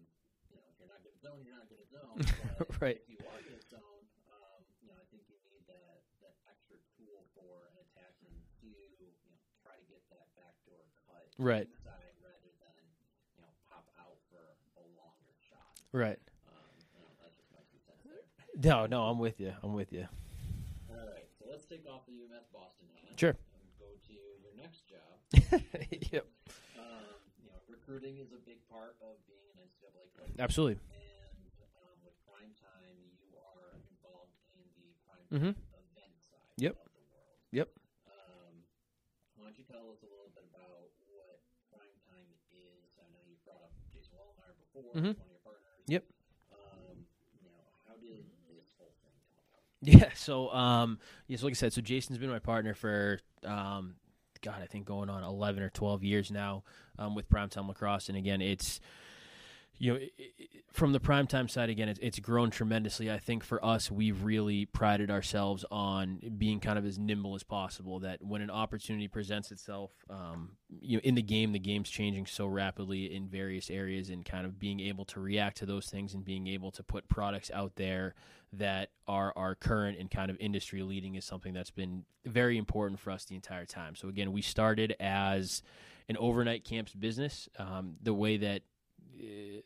[0.50, 2.18] you know, if you're not good at zone, you're not good at zone.
[2.58, 2.98] But Right.
[2.98, 6.34] If you are good at zone, um, you know, I think you need that that
[6.50, 11.70] extra tool for an attackman to you know try to get that backdoor cut Right.
[11.70, 12.82] inside rather than
[13.38, 15.70] you know pop out for a longer shot.
[15.94, 16.18] right.
[16.50, 18.26] Um, you know, that's just my two cents there.
[18.56, 19.52] No, no, I'm with you.
[19.62, 20.06] I'm with you.
[20.90, 23.18] All right, so let's take off the UMass Boston hat.
[23.18, 23.36] Sure.
[23.54, 25.16] And go to your next job.
[26.12, 26.26] yep,
[26.76, 30.34] Um, you know, recruiting is a big part of being an NCAA coach.
[30.42, 30.82] absolutely.
[30.90, 31.46] And
[31.78, 35.54] um, with prime time, you are involved in the prime Mhm.
[35.54, 36.74] time event side Yep.
[36.74, 37.38] of the world.
[37.54, 37.68] Yep.
[38.10, 38.54] Um,
[39.38, 41.38] why don't you tell us a little bit about what
[41.70, 42.98] prime time is?
[42.98, 45.14] I know you brought up Jason Wallenmeyer before, Mhm.
[45.16, 45.86] one of your partners.
[45.86, 46.04] Yep.
[46.50, 47.06] Um,
[47.38, 49.69] you know, how did this whole thing come about?
[49.82, 50.10] Yeah.
[50.14, 53.94] So, um, yes, like I said, so Jason's been my partner for, um,
[54.42, 56.64] God, I think going on eleven or twelve years now,
[56.98, 58.80] um, with Primetime Lacrosse, and again, it's,
[59.80, 59.98] you know,
[60.70, 63.10] from the primetime side, again, it's, it's grown tremendously.
[63.10, 67.42] I think for us, we've really prided ourselves on being kind of as nimble as
[67.42, 67.98] possible.
[68.00, 72.26] That when an opportunity presents itself, um, you know, in the game, the game's changing
[72.26, 76.12] so rapidly in various areas, and kind of being able to react to those things
[76.12, 78.14] and being able to put products out there
[78.52, 83.00] that are are current and kind of industry leading is something that's been very important
[83.00, 83.94] for us the entire time.
[83.96, 85.62] So again, we started as
[86.10, 87.48] an overnight camps business.
[87.58, 88.60] Um, the way that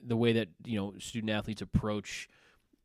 [0.05, 2.29] the way that you know student athletes approach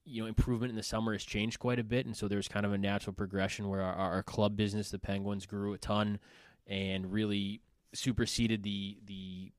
[0.06, 2.66] you know improvement in the summer has changed quite a bit, and so there's kind
[2.66, 6.20] of a natural progression where our, our club business, the Penguins, grew a ton
[6.68, 7.62] and really
[7.94, 9.52] superseded the the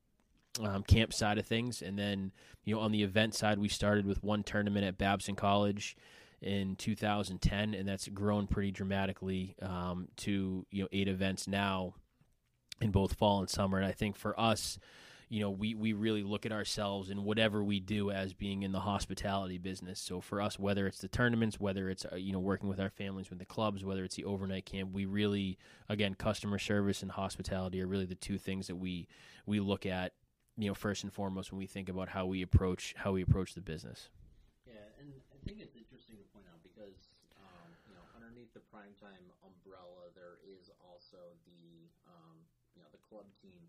[0.61, 1.81] um, camp side of things.
[1.81, 2.31] And then
[2.63, 5.95] you know on the event side, we started with one tournament at Babson College
[6.41, 11.93] in 2010, and that's grown pretty dramatically um, to you know eight events now
[12.81, 13.77] in both fall and summer.
[13.77, 14.79] And I think for us
[15.31, 18.73] you know, we, we really look at ourselves and whatever we do as being in
[18.73, 19.97] the hospitality business.
[19.97, 22.89] So for us, whether it's the tournaments, whether it's, uh, you know, working with our
[22.89, 27.11] families, with the clubs, whether it's the overnight camp, we really, again, customer service and
[27.11, 29.07] hospitality are really the two things that we,
[29.45, 30.11] we look at,
[30.57, 33.53] you know, first and foremost when we think about how we approach, how we approach
[33.53, 34.09] the business.
[34.67, 34.83] Yeah.
[34.99, 37.07] And I think it's interesting to point out because,
[37.39, 42.35] um, you know, underneath the primetime umbrella, there is also the, um,
[42.75, 43.63] you know, the club team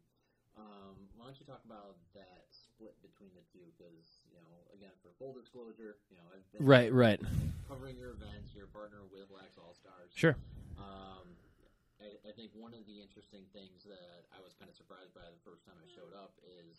[0.57, 3.65] um, why don't you talk about that split between the two?
[3.73, 7.21] Because you know, again, for full disclosure, you know, I've been right, right,
[7.69, 8.53] covering your events.
[8.53, 10.13] You're partner with Lax All Stars.
[10.13, 10.37] Sure.
[10.77, 11.33] Um,
[12.03, 15.23] I, I, think one of the interesting things that I was kind of surprised by
[15.23, 16.75] the first time I showed up is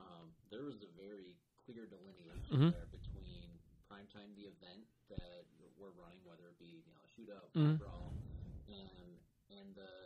[0.00, 1.36] um, there was a very
[1.68, 2.72] clear delineation mm-hmm.
[2.72, 3.46] there between
[3.86, 5.44] primetime, the event that
[5.76, 7.78] we're running, whether it be you know a shootout, mm-hmm.
[7.78, 8.10] brawl,
[8.66, 9.14] and
[9.54, 10.03] and the.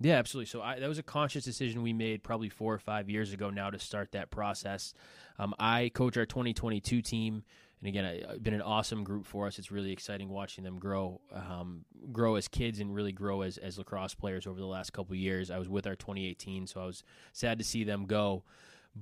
[0.00, 0.46] Yeah, absolutely.
[0.46, 3.50] So I, that was a conscious decision we made probably four or five years ago
[3.50, 4.94] now to start that process.
[5.38, 7.42] Um, I coach our 2022 team,
[7.80, 9.58] and again, it's been an awesome group for us.
[9.58, 13.76] It's really exciting watching them grow, um, grow as kids, and really grow as, as
[13.76, 15.50] lacrosse players over the last couple years.
[15.50, 18.44] I was with our 2018, so I was sad to see them go,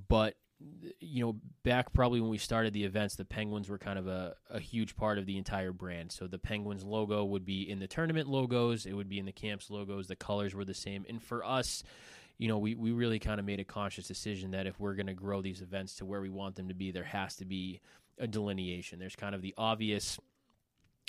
[0.07, 0.35] but
[0.99, 4.35] you know, back probably when we started the events, the Penguins were kind of a,
[4.49, 6.11] a huge part of the entire brand.
[6.11, 9.31] So the Penguins logo would be in the tournament logos, it would be in the
[9.31, 11.05] camps logos, the colors were the same.
[11.07, 11.83] And for us,
[12.37, 15.07] you know, we, we really kind of made a conscious decision that if we're going
[15.07, 17.81] to grow these events to where we want them to be, there has to be
[18.19, 18.99] a delineation.
[18.99, 20.19] There's kind of the obvious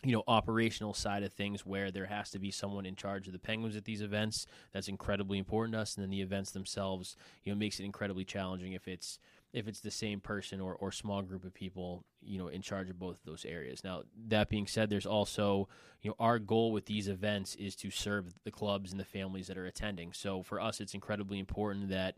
[0.05, 3.33] you know operational side of things where there has to be someone in charge of
[3.33, 7.17] the penguins at these events that's incredibly important to us and then the events themselves
[7.43, 9.19] you know makes it incredibly challenging if it's
[9.53, 12.91] if it's the same person or, or small group of people, you know, in charge
[12.91, 13.83] of both of those areas.
[13.83, 15.69] Now, that being said, there's also,
[16.03, 19.47] you know, our goal with these events is to serve the clubs and the families
[19.47, 20.13] that are attending.
[20.13, 22.17] So for us, it's incredibly important that,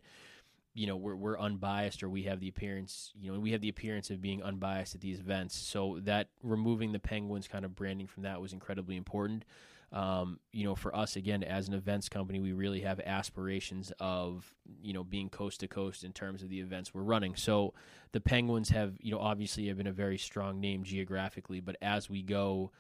[0.75, 3.69] you know, we're, we're unbiased or we have the appearance, you know, we have the
[3.69, 5.57] appearance of being unbiased at these events.
[5.57, 9.45] So that removing the Penguins kind of branding from that was incredibly important.
[9.93, 14.55] Um, you know, for us again as an events company, we really have aspirations of
[14.83, 17.35] you know being coast to coast in terms of the events we're running.
[17.35, 17.75] So
[18.13, 22.09] the Penguins have you know obviously have been a very strong name geographically, but as
[22.09, 22.71] we go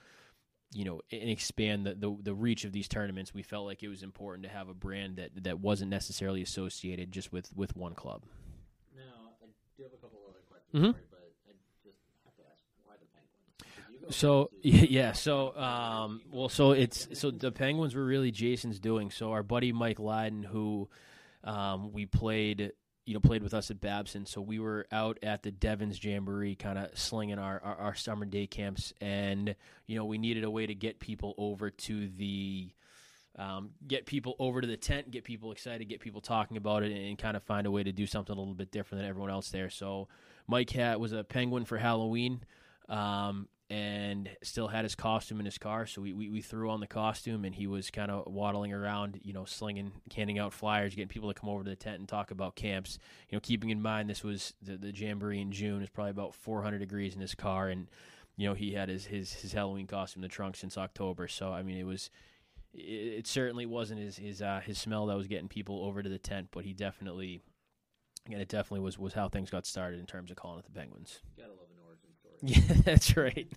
[0.73, 3.88] you know and expand the, the, the reach of these tournaments we felt like it
[3.88, 7.94] was important to have a brand that that wasn't necessarily associated just with with one
[7.94, 8.23] club
[8.96, 9.03] now
[9.42, 9.46] i
[9.77, 11.10] do have a couple other questions mm-hmm.
[14.11, 19.11] So yeah, so um, well, so it's so the Penguins were really Jason's doing.
[19.11, 20.88] So our buddy Mike Lyden, who
[21.44, 22.73] um, we played,
[23.07, 24.27] you know, played with us at Babson.
[24.27, 28.27] So we were out at the Devens Jamboree, kind of slinging our, our, our summer
[28.27, 29.55] day camps, and
[29.87, 32.70] you know, we needed a way to get people over to the.
[33.38, 36.90] Um, get people over to the tent, get people excited, get people talking about it,
[36.90, 39.09] and, and kind of find a way to do something a little bit different than
[39.09, 39.70] everyone else there.
[39.70, 40.09] So,
[40.49, 42.40] Mike had was a penguin for Halloween.
[42.88, 45.87] Um, and still had his costume in his car.
[45.87, 49.21] So we, we, we threw on the costume, and he was kind of waddling around,
[49.23, 52.08] you know, slinging, handing out flyers, getting people to come over to the tent and
[52.08, 52.98] talk about camps.
[53.29, 55.83] You know, keeping in mind this was the, the jamboree in June.
[55.83, 57.87] It's probably about 400 degrees in his car, and
[58.37, 61.29] you know he had his his, his Halloween costume in the trunk since October.
[61.29, 62.10] So I mean, it was.
[62.73, 66.18] It, certainly wasn't his his uh, his smell that was getting people over to the
[66.18, 67.40] tent, but he definitely,
[68.27, 70.71] again, it definitely was was how things got started in terms of calling it the
[70.71, 71.18] Penguins.
[71.37, 72.30] Gotta love an origin story.
[72.47, 73.53] Yeah, that's right.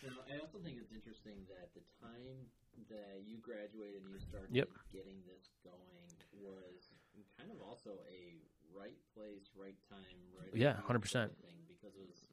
[0.00, 2.48] now, I also think it's interesting that the time
[2.88, 4.72] that you graduated and you started yep.
[4.88, 6.88] getting this going was
[7.36, 8.40] kind of also a
[8.72, 10.50] right place, right time, right.
[10.54, 11.34] Yeah, hundred percent.
[11.66, 12.24] Because it was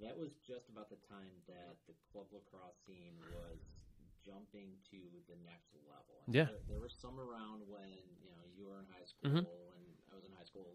[0.00, 3.62] that was just about the time that the club lacrosse scene was
[4.24, 4.98] jumping to
[5.30, 6.26] the next level.
[6.26, 6.50] Yeah.
[6.50, 9.46] there, there was some around when you know you were in high school Mhm.
[9.46, 10.66] and I was in high school.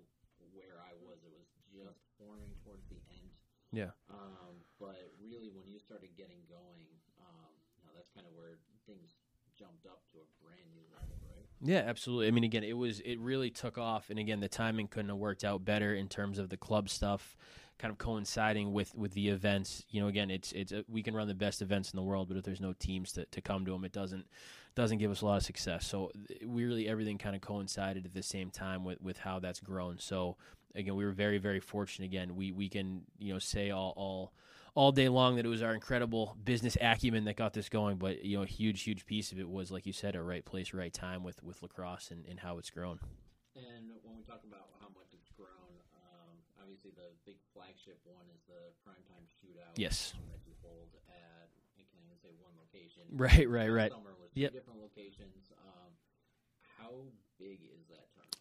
[0.54, 3.34] Where I was, it was just forming towards the end.
[3.78, 3.93] Yeah.
[4.09, 6.89] Um, but really, when you started getting going,
[7.21, 8.57] um, you know, that's kind of where
[8.88, 9.13] things
[9.53, 11.45] jumped up to a brand new level, right?
[11.61, 12.28] Yeah, absolutely.
[12.28, 15.17] I mean, again, it was it really took off, and again, the timing couldn't have
[15.17, 17.38] worked out better in terms of the club stuff,
[17.78, 19.86] kind of coinciding with with the events.
[19.91, 22.30] You know, again, it's it's a, we can run the best events in the world,
[22.30, 24.25] but if there's no teams to, to come to them, it doesn't
[24.75, 25.86] doesn't give us a lot of success.
[25.86, 26.11] So
[26.45, 29.99] we really everything kind of coincided at the same time with with how that's grown.
[29.99, 30.38] So
[30.78, 32.05] again, we were very very fortunate.
[32.05, 34.34] Again, we we can you know say all all
[34.75, 37.97] all day long that it was our incredible business acumen that got this going.
[37.97, 40.45] But you know, a huge, huge piece of it was, like you said, a right
[40.45, 42.99] place, right time with with lacrosse and, and how it's grown.
[43.57, 48.30] And when we talk about how much it's grown, um, obviously the big flagship one
[48.30, 49.73] is the primetime shootout.
[49.82, 50.13] Yes.
[50.30, 53.01] that you hold at, I can even say one location.
[53.17, 53.89] Right, right, right.
[53.89, 54.53] Summer was Yep.
[54.53, 55.49] different locations.
[55.57, 55.89] Um,
[56.78, 56.93] how
[57.41, 57.86] big is?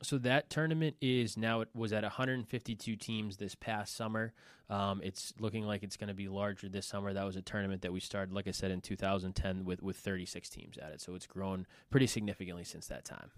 [0.02, 4.32] So that tournament is now it was at 152 teams this past summer.
[4.68, 7.12] Um, it's looking like it's going to be larger this summer.
[7.12, 10.48] That was a tournament that we started, like I said, in 2010 with with 36
[10.48, 11.00] teams at it.
[11.00, 13.30] So it's grown pretty significantly since that time.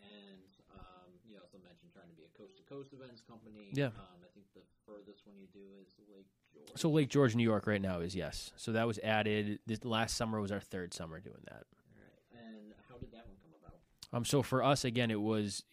[0.00, 0.40] And
[0.78, 3.68] um, you also mentioned trying to be a coast to coast events company.
[3.72, 3.86] Yeah.
[3.86, 6.78] Um, I think the furthest one you do is Lake George.
[6.80, 8.52] So Lake George, New York, right now is yes.
[8.56, 9.58] So that was added.
[9.66, 11.64] This last summer was our third summer doing that.
[11.98, 12.44] Right.
[12.46, 13.80] And how did that one come about?
[14.12, 15.64] Um, so for us, again, it was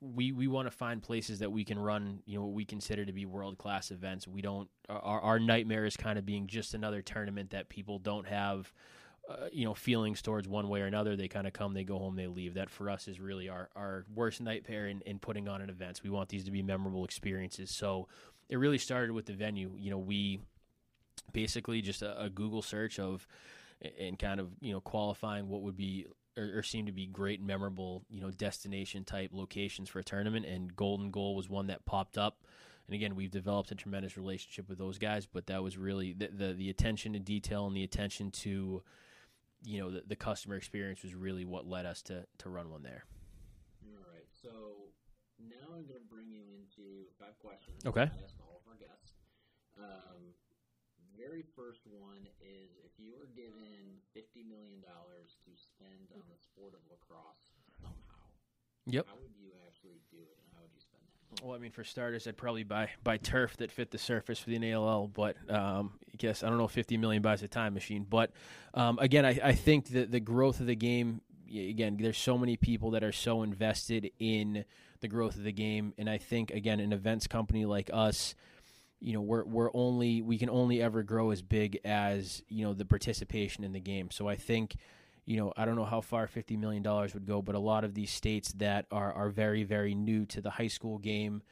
[0.00, 3.04] we we want to find places that we can run, you know, what we consider
[3.04, 4.26] to be world class events.
[4.26, 8.26] We don't our our nightmare is kind of being just another tournament that people don't
[8.26, 8.72] have,
[9.28, 11.14] uh, you know, feelings towards one way or another.
[11.14, 12.54] They kind of come, they go home, they leave.
[12.54, 16.02] That for us is really our our worst nightmare in, in putting on an events.
[16.02, 17.70] We want these to be memorable experiences.
[17.70, 18.08] So
[18.48, 19.70] it really started with the venue.
[19.78, 20.40] You know, we
[21.32, 23.24] basically just a, a Google search of
[24.00, 26.06] and kind of you know qualifying what would be
[26.36, 30.44] or, or seem to be great memorable you know destination type locations for a tournament
[30.46, 32.38] and golden goal was one that popped up
[32.86, 36.28] and again we've developed a tremendous relationship with those guys but that was really the
[36.28, 38.82] the, the attention to detail and the attention to
[39.64, 42.82] you know the, the customer experience was really what led us to to run one
[42.82, 43.04] there
[43.86, 44.26] All right.
[44.42, 44.50] So
[45.40, 47.80] now I'm going to bring you into five questions.
[47.86, 48.02] Okay.
[48.02, 49.12] I ask all of our guests.
[49.78, 50.32] Um,
[51.24, 56.36] very first one is if you were given fifty million dollars to spend on the
[56.38, 57.40] sport of lacrosse
[57.80, 58.28] somehow,
[58.86, 59.06] Yep.
[59.08, 61.42] how would you actually do it, and how would you spend that?
[61.44, 64.50] Well, I mean, for starters, I'd probably buy buy turf that fit the surface for
[64.50, 65.08] the NALL.
[65.08, 68.06] But um, I guess I don't know, if fifty million buys a time machine.
[68.08, 68.30] But
[68.74, 71.20] um, again, I, I think that the growth of the game.
[71.46, 74.64] Again, there's so many people that are so invested in
[75.00, 78.34] the growth of the game, and I think again, an events company like us,
[79.04, 82.74] you know, we're we're only we can only ever grow as big as you know
[82.74, 84.10] the participation in the game.
[84.10, 84.76] So I think
[85.26, 87.94] you know, I don't know how far $50 million would go, but a lot of
[87.94, 91.42] these states that are, are very, very new to the high school game,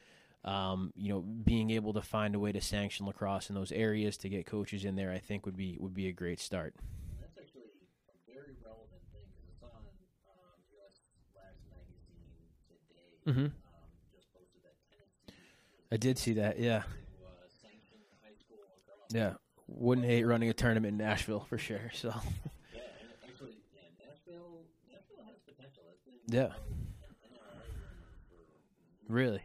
[0.45, 4.17] um, you know, being able to find a way to sanction lacrosse in those areas
[4.17, 6.75] to get coaches in there, I think would be would be a great start.
[6.79, 7.63] And that's actually
[8.11, 10.93] a very relevant thing because it's on um, U.S.
[11.33, 12.29] Lax magazine
[12.69, 13.09] today.
[13.25, 13.45] Mhm.
[13.45, 13.53] Um,
[14.13, 15.33] just posted that Tennessee
[15.91, 18.92] I did see that, yeah, to uh, sanction high school lacrosse.
[19.11, 19.33] Yeah.
[19.67, 21.91] Wouldn't hate running a tournament in Nashville for sure.
[21.93, 25.83] So, Yeah, and actually, yeah, Nashville, Nashville has potential.
[26.27, 26.49] Yeah.
[29.09, 29.43] Really,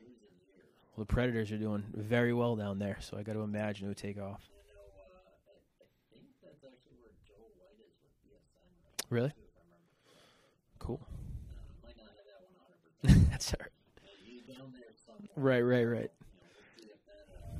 [0.00, 0.64] years and years.
[0.96, 2.96] well, the Predators are doing very well down there.
[3.00, 4.40] So I got to imagine it would take off.
[4.48, 4.78] I know.
[4.96, 9.10] Uh, I, I think that's actually where Joe White is with BSN.
[9.10, 9.34] Really?
[9.34, 10.78] If I remember correctly.
[10.78, 11.00] Cool.
[11.02, 12.54] Uh, might not have that one
[13.02, 13.18] 100.
[13.18, 13.76] percent That's all right.
[14.24, 15.34] He's down there somewhere.
[15.36, 16.10] Right, right, right.
[16.14, 17.58] You know, we'll see if that uh,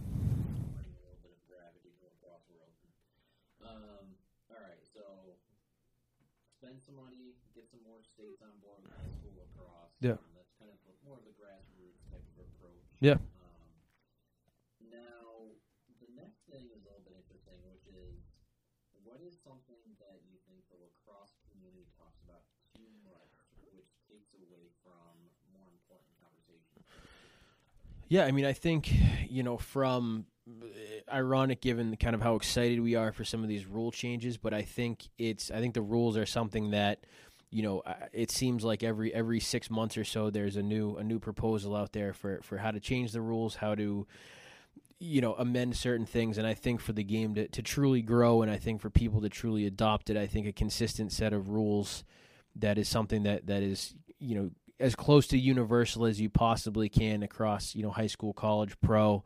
[0.78, 2.72] bring a little bit of gravity to lacrosse world.
[3.66, 4.06] Um,
[4.54, 5.02] all right, so
[6.56, 9.98] spend some money, get some more states on board with high school lacrosse.
[9.98, 10.14] Yeah.
[10.14, 12.86] Um, that's kind of more of the grassroots type of approach.
[13.02, 13.18] Yeah.
[13.18, 13.66] Um,
[14.94, 15.50] now,
[15.98, 18.22] the next thing is a little bit interesting, which is
[19.02, 22.46] what is something that you think the lacrosse community talks about
[22.78, 23.34] too much,
[23.74, 25.18] which takes away from
[25.50, 26.86] more important conversations?
[28.06, 28.86] Yeah, I mean, I think
[29.26, 30.66] you know, from uh,
[31.12, 34.54] ironic given kind of how excited we are for some of these rule changes, but
[34.54, 37.02] I think it's I think the rules are something that
[37.52, 40.96] you know uh, it seems like every every six months or so there's a new
[40.96, 44.06] a new proposal out there for for how to change the rules, how to
[44.98, 46.38] you know amend certain things.
[46.38, 49.20] And i think for the game to, to truly grow and i think for people
[49.20, 52.04] to truly adopt it i think a consistent set of rules
[52.56, 54.50] that is something that that is you know
[54.80, 59.22] as close to universal as you possibly can across you know high school college pro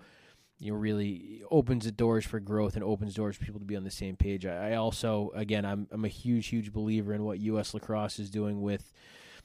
[0.59, 3.77] you know really opens the doors for growth and opens doors for people to be
[3.77, 4.47] on the same page.
[4.47, 7.75] I, I also again I'm I'm a huge huge believer in what U.S.
[7.75, 8.93] lacrosse is doing with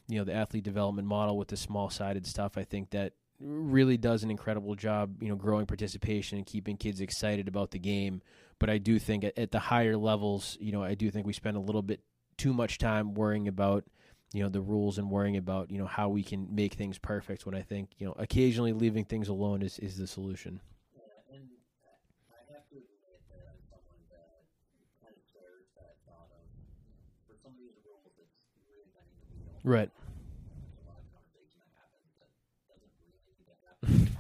[0.07, 2.57] you know the athlete development model with the small sided stuff.
[2.57, 7.01] I think that really does an incredible job, you know, growing participation and keeping kids
[7.01, 8.22] excited about the game.
[8.59, 11.34] But I do think at, at the higher levels, you know, I do think we
[11.34, 12.01] spend a little bit
[12.38, 13.84] too much time worrying about
[14.34, 17.45] you know the rules and worrying about you know how we can make things perfect
[17.45, 20.62] when i think you know occasionally leaving things alone is, is the solution
[20.95, 21.49] Yeah, and
[22.32, 24.47] I have to admit that I'm someone that
[25.03, 26.97] kind of shares that thought of for some of these rules it's really letting the
[26.97, 26.99] wheel.
[27.01, 27.31] right There's a lot of
[31.10, 32.30] conversation that happens that
[32.70, 33.50] doesn't really need to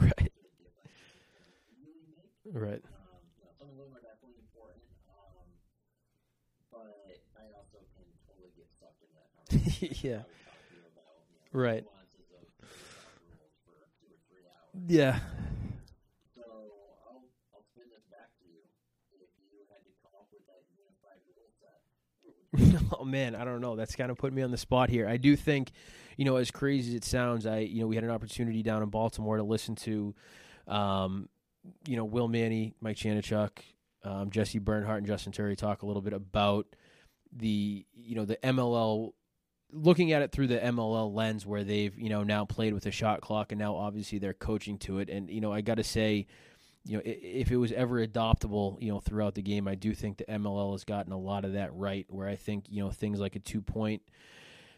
[0.01, 2.33] right to the can really make.
[2.49, 4.81] right Um, you know, some of them are definitely important,
[5.13, 5.45] um,
[6.73, 9.29] but I also can totally get sucked into that.
[10.01, 10.25] Yeah.
[10.25, 11.85] About, you know, Right.
[11.85, 12.41] nuances of
[13.21, 14.73] rules for two or three hours.
[14.89, 15.21] yeah
[16.33, 16.41] So
[17.05, 18.65] I'll I'll spin this back to you.
[19.13, 21.85] If you had to come up with that unified rule set,
[22.99, 23.75] oh man, I don't know.
[23.75, 25.07] That's kind of put me on the spot here.
[25.07, 25.71] I do think,
[26.17, 28.83] you know, as crazy as it sounds, I you know we had an opportunity down
[28.83, 30.13] in Baltimore to listen to,
[30.67, 31.29] um,
[31.87, 33.51] you know, Will Manny, Mike Chanenchuk,
[34.03, 36.67] um, Jesse Bernhardt, and Justin Turri talk a little bit about
[37.31, 39.13] the you know the MLL.
[39.73, 42.91] Looking at it through the MLL lens, where they've you know now played with a
[42.91, 45.83] shot clock, and now obviously they're coaching to it, and you know I got to
[45.85, 46.27] say,
[46.85, 50.17] you know, if it was ever adoptable, you know, throughout the game, I do think
[50.17, 52.05] the MLL has gotten a lot of that right.
[52.09, 54.01] Where I think you know things like a two point,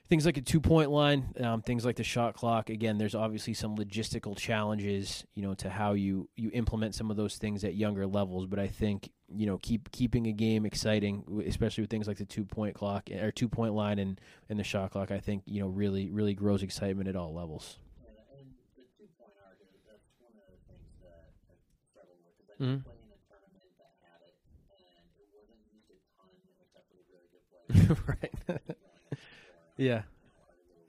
[0.09, 2.69] things like a two point line, um, things like the shot clock.
[2.69, 7.17] Again, there's obviously some logistical challenges, you know, to how you you implement some of
[7.17, 8.47] those things at younger levels.
[8.47, 12.25] But I think you know keep keeping a game exciting, especially with things like the
[12.25, 15.09] two point clock or two point line and and the shot clock.
[15.09, 17.77] I think you know really really grows excitement at all levels.
[18.05, 21.31] and, and the two point arc is that's one of the things that
[21.97, 22.95] I've struggled with because I Mhm.
[22.95, 24.35] did a tournament that had it,
[24.69, 27.69] and it wasn't used a ton except for the really good players.
[28.07, 28.31] right.
[29.77, 30.03] Yeah.
[30.35, 30.87] our little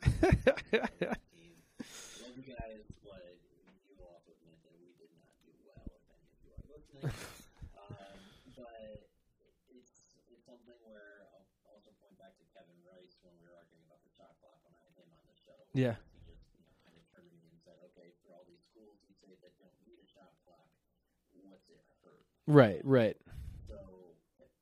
[1.30, 1.62] team.
[2.16, 3.36] Love you guys, but
[3.82, 6.62] you will also admit that we did not do well if any of you are
[6.66, 7.10] listening.
[7.74, 9.02] um, but
[9.66, 13.82] it's it's something where I'll also point back to Kevin Rice when we were arguing
[13.82, 15.66] about the shot clock when I had him on the show.
[15.74, 15.94] Yeah.
[16.12, 18.60] He just you know kind of turned to me and said, "Okay, for all these
[18.60, 20.68] schools who say that don't need a shot clock,
[21.30, 22.80] what's it hurt?" Right.
[22.84, 23.16] Right.
[23.68, 23.80] So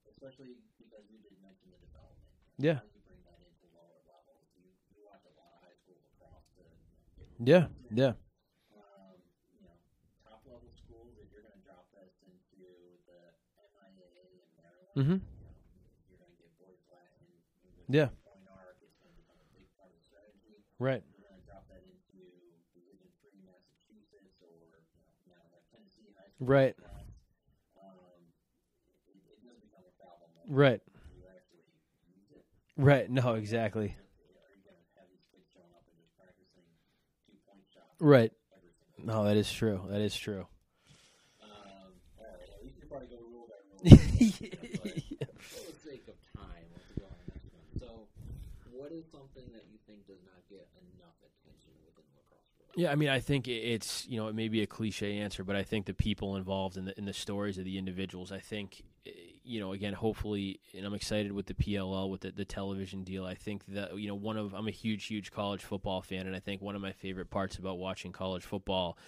[0.07, 2.30] especially because we did mention the development.
[2.62, 2.78] Yeah.
[2.78, 4.47] How do you bring that into lower levels?
[4.55, 7.64] You you watch a lot of high school lacrosse to you know, get Yeah.
[7.91, 8.14] Yeah.
[8.78, 9.18] Um,
[9.59, 9.74] you know,
[10.22, 12.70] top level schools, if you're going to drop this into
[13.11, 13.18] the
[13.66, 15.18] MIAA in Maryland, mm-hmm.
[15.18, 15.59] you know,
[16.07, 17.26] you're going to get boys Latin.
[17.66, 18.14] English Yeah.
[18.22, 20.55] Point arc is going to become a big part of the strategy.
[20.78, 21.03] Right.
[26.78, 26.91] You're
[30.53, 30.80] practicing
[32.76, 33.11] Right.
[33.11, 33.96] No, exactly.
[38.00, 38.32] Right.
[38.98, 39.82] No, that is true.
[39.88, 40.46] That is true.
[42.90, 43.09] Right,
[43.90, 45.28] world?
[52.76, 55.57] Yeah, I mean, I think it's you know it may be a cliche answer, but
[55.57, 58.32] I think the people involved in the in the stories of the individuals.
[58.32, 58.82] I think
[59.45, 63.24] you know again, hopefully, and I'm excited with the PLL with the, the television deal.
[63.24, 66.36] I think that you know one of I'm a huge huge college football fan, and
[66.36, 68.99] I think one of my favorite parts about watching college football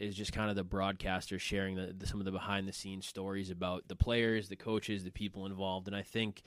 [0.00, 3.06] is just kind of the broadcasters sharing the, the some of the behind the scenes
[3.06, 6.42] stories about the players, the coaches, the people involved, and I think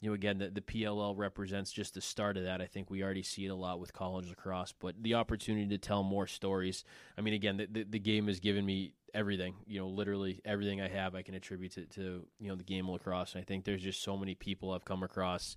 [0.00, 2.60] you know, again, the, the PLL represents just the start of that.
[2.60, 5.78] I think we already see it a lot with college lacrosse, but the opportunity to
[5.78, 6.84] tell more stories.
[7.16, 10.82] I mean, again, the, the, the game has given me everything, you know, literally everything
[10.82, 13.34] I have, I can attribute to, to you know, the game of lacrosse.
[13.34, 15.56] And I think there's just so many people I've come across,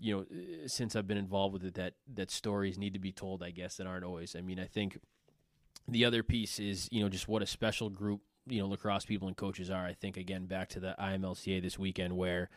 [0.00, 3.12] you know, eh, since I've been involved with it that, that stories need to be
[3.12, 4.36] told, I guess, that aren't always.
[4.36, 4.98] I mean, I think
[5.88, 9.28] the other piece is, you know, just what a special group, you know, lacrosse people
[9.28, 9.84] and coaches are.
[9.84, 12.48] I think, again, back to the IMLCA this weekend where,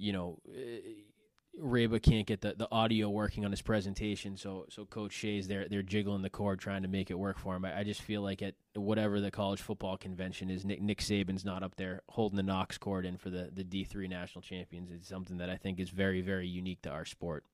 [0.00, 4.86] you know, uh, Raba can't get the, the audio working on his presentation, so so
[4.86, 7.64] Coach Shea's there they're jiggling the cord trying to make it work for him.
[7.64, 11.44] I, I just feel like at whatever the college football convention is, Nick, Nick Saban's
[11.44, 14.90] not up there holding the aux cord in for the the D three national champions.
[14.90, 17.44] It's something that I think is very very unique to our sport.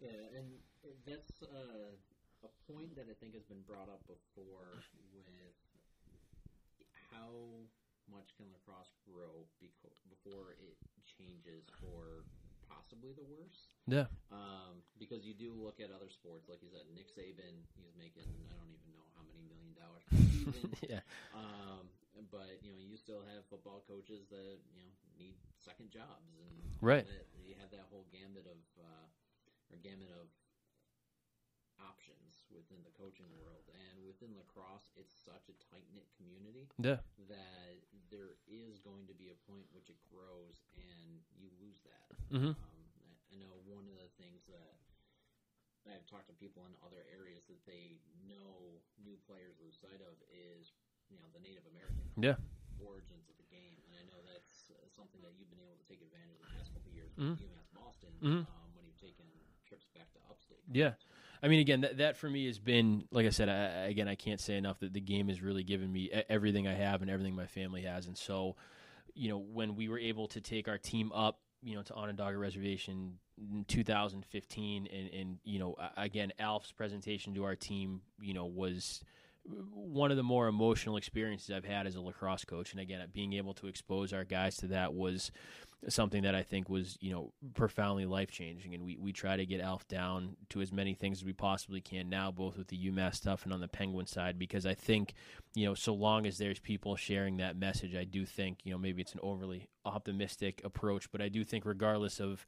[0.00, 0.46] Yeah, and
[1.06, 1.92] that's uh,
[2.42, 4.82] a point that I think has been brought up before
[5.14, 5.26] with
[7.12, 7.30] how
[8.10, 9.46] much can lacrosse grow
[10.08, 10.76] before it
[11.20, 12.24] changes for
[12.68, 13.68] possibly the worse.
[13.86, 17.94] Yeah, Um, because you do look at other sports, like you said, Nick Saban, he's
[17.94, 20.74] making I don't even know how many million dollars per season.
[20.90, 21.86] yeah, Um,
[22.34, 26.58] but you know, you still have football coaches that you know need second jobs, and
[26.82, 27.06] Right.
[27.06, 29.06] that- you have that whole gamut of uh,
[29.70, 30.26] or gamut of
[31.78, 36.98] options within the coaching world, and within lacrosse, it's such a tight knit community Yeah.
[37.28, 37.76] that
[38.10, 42.10] there is going to be a point which it grows and you lose that.
[42.30, 42.54] Mhm.
[42.56, 44.76] Um, I- I know one of the things that
[45.86, 50.20] I've talked to people in other areas that they know new players lose sight of
[50.30, 50.72] is
[51.08, 52.36] you know the Native American Yeah.
[52.80, 55.84] origins of the game, and I know that's uh, something that you've been able to
[55.86, 57.30] take advantage of the past couple of years Mhm.
[57.38, 58.46] with UMass Boston Mhm.
[58.48, 59.30] um, when you've taken
[59.64, 60.62] trips back to upstate.
[60.66, 60.96] Yeah.
[61.46, 64.16] I mean, again, that, that for me has been, like I said, I, again, I
[64.16, 67.36] can't say enough that the game has really given me everything I have and everything
[67.36, 68.08] my family has.
[68.08, 68.56] And so,
[69.14, 72.36] you know, when we were able to take our team up, you know, to Onondaga
[72.36, 78.46] Reservation in 2015, and, and you know, again, Alf's presentation to our team, you know,
[78.46, 79.02] was
[79.72, 82.72] one of the more emotional experiences I've had as a lacrosse coach.
[82.72, 85.30] And again, being able to expose our guys to that was
[85.88, 88.74] something that I think was, you know, profoundly life changing.
[88.74, 91.80] And we, we try to get Alf down to as many things as we possibly
[91.80, 95.14] can now, both with the UMass stuff and on the Penguin side, because I think,
[95.54, 98.78] you know, so long as there's people sharing that message, I do think, you know,
[98.78, 102.44] maybe it's an overly optimistic approach, but I do think regardless of,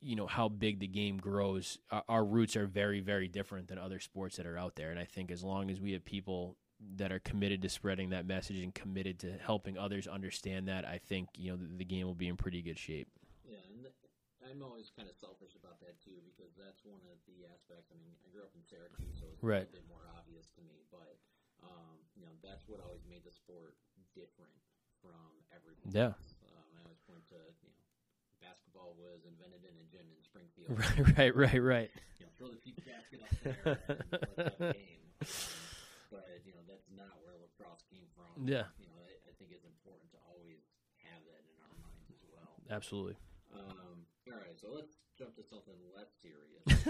[0.00, 3.78] you know how big the game grows our, our roots are very very different than
[3.78, 6.56] other sports that are out there and i think as long as we have people
[6.96, 10.98] that are committed to spreading that message and committed to helping others understand that i
[10.98, 13.08] think you know the, the game will be in pretty good shape
[13.44, 13.86] Yeah, and
[14.48, 17.92] I'm always kind of selfish about that too because that's one of the aspects.
[17.92, 19.68] I mean, I grew up in Syracuse, so it's Right.
[19.68, 20.88] a little bit more obvious to me.
[20.88, 21.20] But
[21.60, 23.76] um, you know, that's what always made the sport
[24.16, 24.54] different
[25.04, 25.92] from everything.
[25.92, 26.16] Yeah.
[26.16, 26.32] else.
[26.48, 27.82] Um, I always point to you know,
[28.78, 30.70] basketball was invented in a gym in Springfield.
[31.18, 33.78] right right right right You know, throw the peach basket up there
[34.62, 35.02] and game.
[36.08, 38.32] Um, but you know, that's not where lacrosse came from.
[38.48, 38.70] Yeah.
[38.80, 40.62] You know, I, I think it's important to always
[41.04, 42.54] have that in our minds as well.
[42.72, 43.18] absolutely
[43.52, 46.64] Um, all right, so let's jump to something less serious.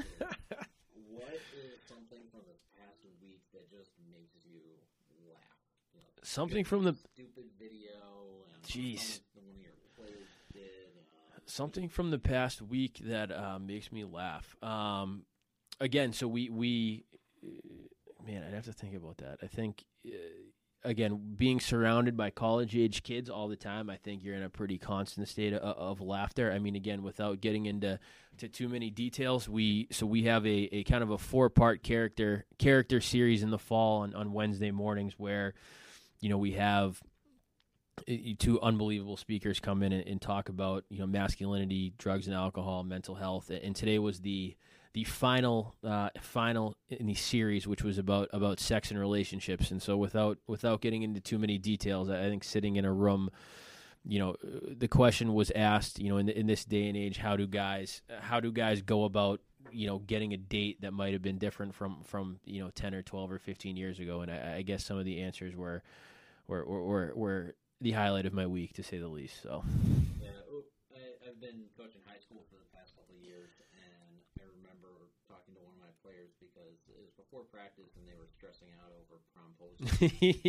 [1.10, 4.62] what is something from the past week that just makes you
[5.26, 5.58] laugh?
[5.96, 8.44] You know, Something from the- stupid video.
[8.54, 9.18] And Jeez.
[9.34, 10.94] something One of your players did.
[11.10, 14.56] Uh, something from the past week that uh, makes me laugh.
[14.62, 15.24] Um,
[15.80, 17.04] again, so we we
[17.42, 19.38] uh, man, I'd have to think about that.
[19.42, 20.10] I think uh,
[20.84, 24.50] again, being surrounded by college age kids all the time, I think you're in a
[24.50, 26.52] pretty constant state of, of laughter.
[26.52, 27.98] I mean, again, without getting into
[28.38, 31.82] to too many details, we so we have a, a kind of a four part
[31.82, 35.54] character character series in the fall on, on Wednesday mornings where
[36.20, 37.00] you know we have
[38.38, 42.84] two unbelievable speakers come in and, and talk about you know masculinity, drugs and alcohol,
[42.84, 44.56] mental health, and today was the
[44.94, 49.70] the final uh, final in the series, which was about about sex and relationships.
[49.70, 53.30] And so, without without getting into too many details, I think sitting in a room,
[54.04, 57.36] you know, the question was asked, you know, in in this day and age, how
[57.36, 59.40] do guys how do guys go about
[59.70, 62.94] you know getting a date that might have been different from from you know 10
[62.94, 65.82] or 12 or 15 years ago and i, I guess some of the answers were
[66.46, 69.62] were, were were were the highlight of my week to say the least so
[70.18, 74.18] Yeah, oh, I, I've been coaching high school for the past couple of years, and
[74.38, 78.18] I remember talking to one of my players because it was before practice, and they
[78.18, 79.86] were stressing out over prom posters.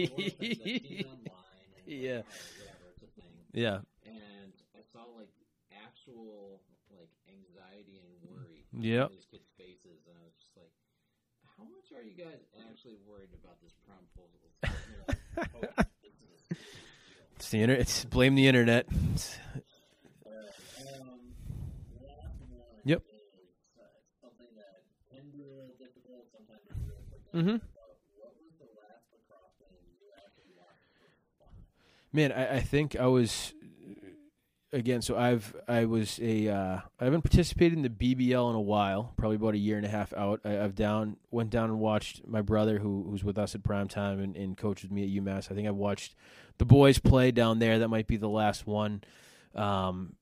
[0.10, 2.22] Or things they've seen online, and it's like, Yeah.
[2.26, 3.34] Oh, whatever, it's a thing.
[3.54, 5.30] yeah And I saw like
[5.70, 8.66] actual like anxiety and worry
[9.10, 10.72] these kids' faces, and I was just like,
[11.58, 15.22] "How much are you guys actually worried about this prom proposal?" stuff?" And they're like,
[15.54, 15.70] "Oh,
[16.02, 18.88] this is a serious deal." It's the inter- it's blame the internet
[22.86, 23.02] Yep.
[27.34, 27.62] Mhm.
[32.14, 33.54] Man, I, I think I was
[34.72, 35.02] again.
[35.02, 39.14] So I've I was a uh, I haven't participated in the BBL in a while,
[39.18, 40.42] probably about a year and a half out.
[40.46, 43.88] I, I've down went down and watched my brother who who's with us at prime
[43.88, 45.52] time and, and coaches me at UMass.
[45.52, 46.16] I think I watched
[46.60, 47.80] the boys play down there.
[47.80, 49.02] That might be the last one.
[49.56, 50.16] Um,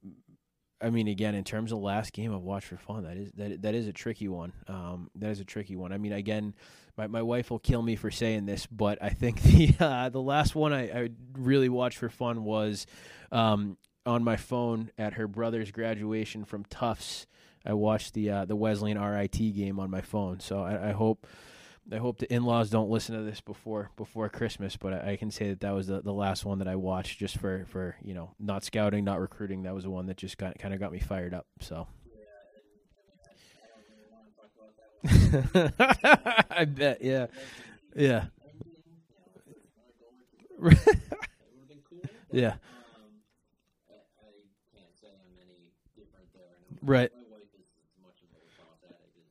[0.79, 3.63] I mean, again, in terms of last game I've watched for fun, that is that
[3.63, 4.53] that is a tricky one.
[4.67, 5.91] Um, that is a tricky one.
[5.91, 6.53] I mean, again,
[6.95, 10.21] my my wife will kill me for saying this, but I think the uh, the
[10.21, 12.85] last one I, I really watched for fun was
[13.31, 17.25] um, on my phone at her brother's graduation from Tufts.
[17.65, 20.39] I watched the uh, the Wesleyan RIT game on my phone.
[20.39, 21.25] So I, I hope
[21.91, 24.75] I hope the in laws don't listen to this before before Christmas.
[24.77, 27.19] But I, I can say that that was the, the last one that I watched
[27.19, 29.63] just for for you know not scouting, not recruiting.
[29.63, 31.47] That was the one that just got kind of got me fired up.
[31.61, 31.87] So.
[36.49, 37.27] I bet, yeah,
[37.95, 38.53] yeah, it
[40.61, 42.01] would have been cool.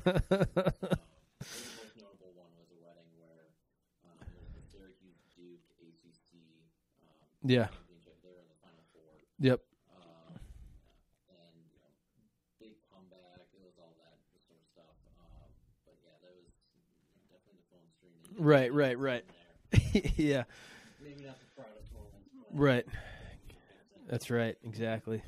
[0.06, 3.54] most notable one was a wedding where
[4.06, 4.18] um,
[4.58, 6.42] the Syracuse Duke ACC
[7.06, 7.68] um, Yeah.
[8.26, 9.14] They were in the Final Four.
[9.40, 9.60] Yep.
[11.30, 11.94] And you know,
[12.58, 13.46] big comeback.
[13.54, 14.98] It was all that sort of stuff.
[15.22, 15.50] Um,
[15.86, 16.98] but yeah, that was you know,
[17.30, 19.26] definitely the phone you Right, right, right.
[20.18, 20.44] yeah.
[21.02, 22.30] Maybe not the proudest moments.
[22.34, 22.86] But Right.
[24.10, 24.58] That's right.
[24.66, 25.22] Exactly.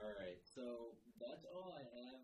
[0.00, 0.40] All right.
[0.42, 2.18] So that's all I have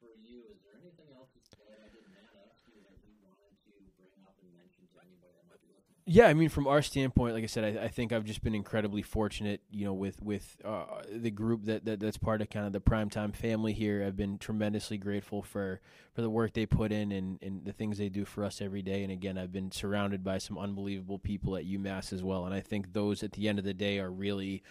[0.00, 0.44] for you.
[0.52, 4.12] Is there anything else that I did not ask you that you wanted to bring
[4.28, 5.93] up and mention to anybody that might be listening?
[6.06, 8.54] Yeah, I mean, from our standpoint, like I said, I, I think I've just been
[8.54, 12.66] incredibly fortunate, you know, with with uh, the group that, that that's part of kind
[12.66, 14.04] of the primetime family here.
[14.06, 15.80] I've been tremendously grateful for
[16.12, 18.82] for the work they put in and, and the things they do for us every
[18.82, 19.02] day.
[19.02, 22.44] And again, I've been surrounded by some unbelievable people at UMass as well.
[22.44, 24.62] And I think those, at the end of the day, are really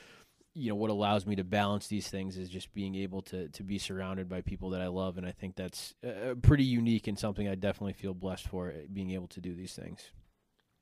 [0.55, 3.63] you know what allows me to balance these things is just being able to to
[3.63, 7.17] be surrounded by people that I love, and I think that's uh, pretty unique and
[7.17, 10.11] something I definitely feel blessed for uh, being able to do these things.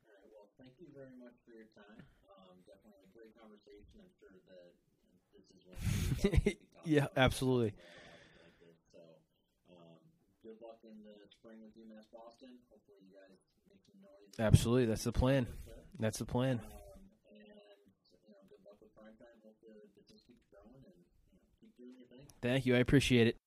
[0.05, 0.29] All right.
[0.29, 2.05] Well, thank you very much for your time.
[2.29, 3.97] Um, definitely a great conversation.
[4.05, 4.77] I'm sure that
[5.33, 5.77] this is one.
[5.77, 6.01] of the topics we
[6.84, 7.74] Yeah, absolutely.
[8.91, 8.97] So,
[10.41, 12.49] good luck in the spring with Boston.
[14.39, 15.45] Absolutely, that's the plan.
[15.99, 16.59] That's the plan.
[22.41, 22.76] Thank you.
[22.76, 23.38] I appreciate it.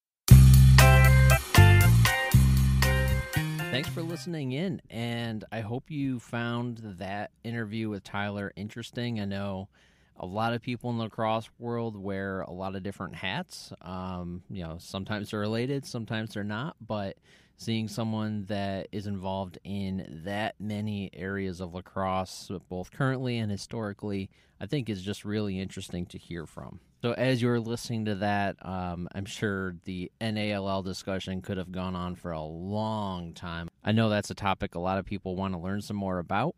[3.72, 9.18] Thanks for listening in, and I hope you found that interview with Tyler interesting.
[9.18, 9.68] I know
[10.16, 13.72] a lot of people in the lacrosse world wear a lot of different hats.
[13.82, 17.16] Um, you know, sometimes they're related, sometimes they're not, but
[17.56, 24.30] seeing someone that is involved in that many areas of lacrosse, both currently and historically,
[24.60, 26.80] I think is just really interesting to hear from.
[27.02, 31.94] So, as you're listening to that, um, I'm sure the NALL discussion could have gone
[31.94, 33.68] on for a long time.
[33.84, 36.56] I know that's a topic a lot of people want to learn some more about.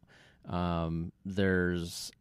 [0.49, 2.13] Um, there's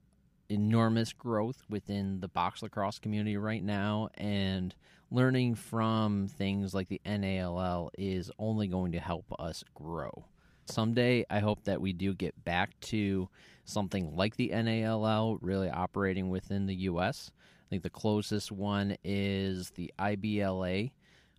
[0.49, 4.75] enormous growth within the box lacrosse community right now, and
[5.11, 10.25] learning from things like the NALL is only going to help us grow.
[10.65, 13.29] Someday, I hope that we do get back to
[13.65, 17.31] something like the NALL really operating within the U.S.
[17.37, 20.91] I think the closest one is the IBLA,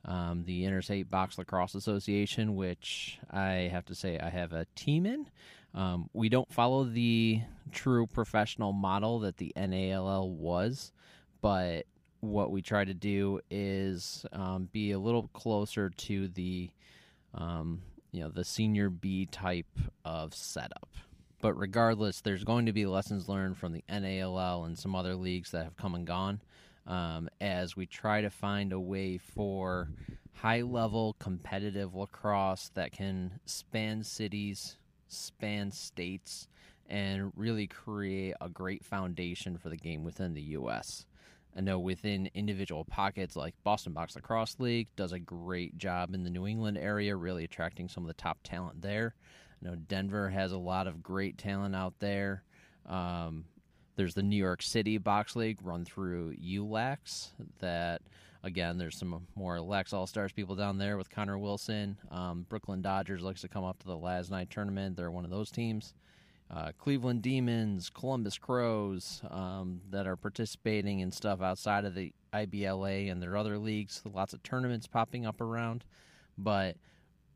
[0.05, 5.07] um, the Interstate Box Lacrosse Association, which I have to say I have a team
[5.07, 5.29] in.
[5.77, 10.91] Um, we don't follow the true professional model that the NALL was,
[11.43, 11.85] but
[12.21, 16.71] what we try to do is um, be a little closer to the,
[17.35, 20.89] um, you know, the senior B type of setup.
[21.43, 25.51] But regardless, there's going to be lessons learned from the NALL and some other leagues
[25.51, 26.41] that have come and gone
[26.87, 29.91] um, as we try to find a way for
[30.33, 34.79] high level competitive lacrosse that can span cities,
[35.09, 36.49] span states,
[36.89, 41.07] and really create a great foundation for the game within the U.S.
[41.57, 46.23] I know within individual pockets like Boston Box Lacrosse League does a great job in
[46.23, 49.15] the New England area, really attracting some of the top talent there.
[49.63, 52.43] I know Denver has a lot of great talent out there.
[52.85, 53.47] Um,
[53.97, 58.03] there's the New York City Box League run through ULAX that
[58.43, 61.97] again there's some more Lax All Stars people down there with Connor Wilson.
[62.11, 64.97] Um, Brooklyn Dodgers likes to come up to the last night tournament.
[64.97, 65.95] They're one of those teams.
[66.49, 73.11] Uh, Cleveland Demons, Columbus Crows um, that are participating in stuff outside of the IBLA
[73.11, 74.01] and their other leagues.
[74.05, 75.85] Lots of tournaments popping up around.
[76.39, 76.77] But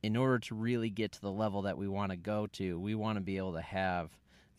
[0.03, 2.95] in order to really get to the level that we want to go to, we
[2.95, 4.11] want to be able to have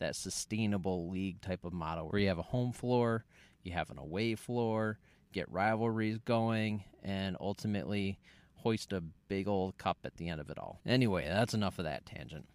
[0.02, 3.24] that sustainable league type of model where you have a home floor,
[3.62, 4.98] you have an away floor,
[5.32, 8.18] get rivalries going, and ultimately
[8.56, 10.80] hoist a big old cup at the end of it all.
[10.86, 12.46] Anyway, that's enough of that tangent.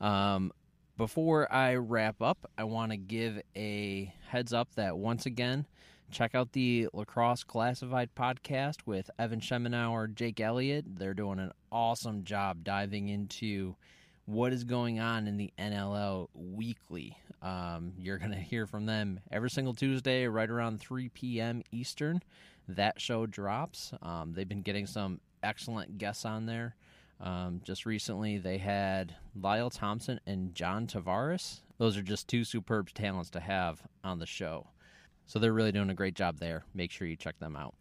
[0.00, 0.52] Um,
[0.96, 5.66] before I wrap up, I want to give a heads up that once again,
[6.10, 10.84] check out the Lacrosse Classified podcast with Evan Schemenauer, Jake Elliott.
[10.98, 13.76] They're doing an awesome job diving into
[14.30, 17.16] what is going on in the NLL weekly.
[17.42, 21.62] Um, you're going to hear from them every single Tuesday, right around 3 p.m.
[21.72, 22.22] Eastern.
[22.68, 23.92] That show drops.
[24.02, 26.76] Um, they've been getting some excellent guests on there.
[27.20, 31.60] Um, just recently, they had Lyle Thompson and John Tavares.
[31.78, 34.68] Those are just two superb talents to have on the show.
[35.26, 36.64] So they're really doing a great job there.
[36.72, 37.74] Make sure you check them out.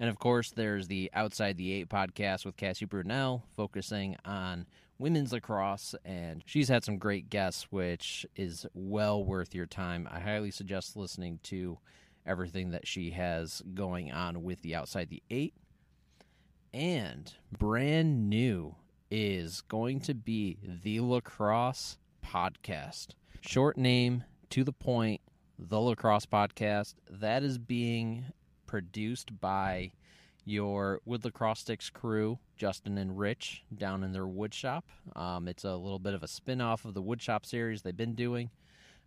[0.00, 4.66] And of course, there's the Outside the Eight podcast with Cassie Brunell, focusing on
[4.98, 5.94] women's lacrosse.
[6.04, 10.08] And she's had some great guests, which is well worth your time.
[10.10, 11.78] I highly suggest listening to
[12.26, 15.54] everything that she has going on with the Outside the Eight.
[16.72, 18.74] And brand new
[19.10, 23.08] is going to be the Lacrosse Podcast.
[23.40, 25.22] Short name, to the point,
[25.58, 26.94] the Lacrosse Podcast.
[27.08, 28.26] That is being
[28.66, 29.92] produced by
[30.48, 34.86] your Wood Lacrosse Sticks crew, Justin and Rich, down in their wood shop.
[35.14, 37.96] Um, it's a little bit of a spin off of the wood shop series they've
[37.96, 38.50] been doing.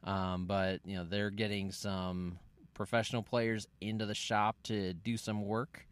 [0.04, 2.40] Um, but, you know, they're getting some
[2.74, 5.88] professional players into the shop to do some work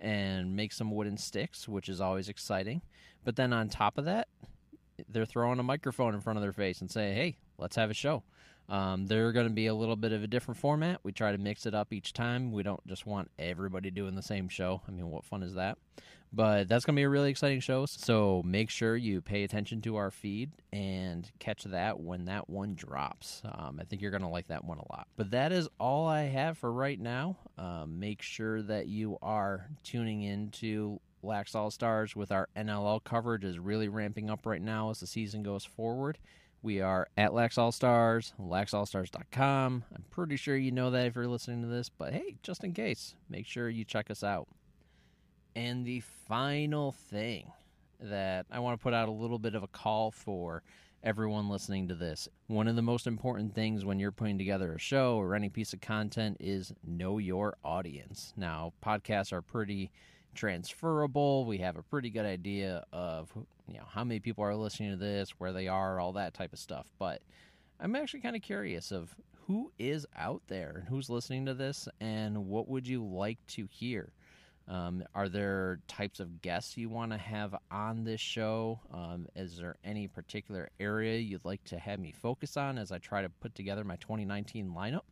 [0.00, 2.82] and make some wooden sticks, which is always exciting.
[3.24, 4.28] But then on top of that,
[5.08, 7.94] they're throwing a microphone in front of their face and say, "Hey, let's have a
[7.94, 8.22] show."
[8.68, 11.00] Um, they're going to be a little bit of a different format.
[11.02, 12.52] We try to mix it up each time.
[12.52, 14.80] We don't just want everybody doing the same show.
[14.88, 15.78] I mean, what fun is that?
[16.32, 17.86] But that's going to be a really exciting show.
[17.86, 22.74] So make sure you pay attention to our feed and catch that when that one
[22.74, 23.40] drops.
[23.44, 25.06] Um, I think you're going to like that one a lot.
[25.16, 27.36] But that is all I have for right now.
[27.56, 33.44] Um, make sure that you are tuning into Lax All Stars with our NLL coverage
[33.44, 36.18] is really ramping up right now as the season goes forward.
[36.64, 39.84] We are at Lax All Stars, laxallstars.com.
[39.94, 42.72] I'm pretty sure you know that if you're listening to this, but hey, just in
[42.72, 44.48] case, make sure you check us out.
[45.54, 47.52] And the final thing
[48.00, 50.62] that I want to put out a little bit of a call for
[51.02, 52.30] everyone listening to this.
[52.46, 55.74] One of the most important things when you're putting together a show or any piece
[55.74, 58.32] of content is know your audience.
[58.38, 59.90] Now, podcasts are pretty
[60.34, 61.44] transferable.
[61.44, 63.30] We have a pretty good idea of
[63.66, 66.52] you know how many people are listening to this, where they are, all that type
[66.52, 66.90] of stuff.
[66.98, 67.22] But
[67.80, 69.14] I'm actually kind of curious of
[69.46, 73.66] who is out there and who's listening to this, and what would you like to
[73.70, 74.12] hear.
[74.66, 78.80] Um, are there types of guests you want to have on this show?
[78.92, 82.98] Um, is there any particular area you'd like to have me focus on as I
[82.98, 85.02] try to put together my 2019 lineup?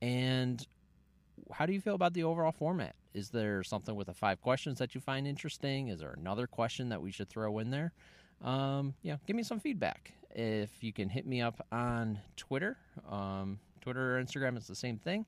[0.00, 0.66] And
[1.52, 2.94] how do you feel about the overall format?
[3.14, 5.88] Is there something with the five questions that you find interesting?
[5.88, 7.92] Is there another question that we should throw in there?
[8.42, 10.12] Um, yeah, give me some feedback.
[10.30, 12.76] If you can hit me up on Twitter,
[13.08, 15.26] um, Twitter or Instagram, it's the same thing.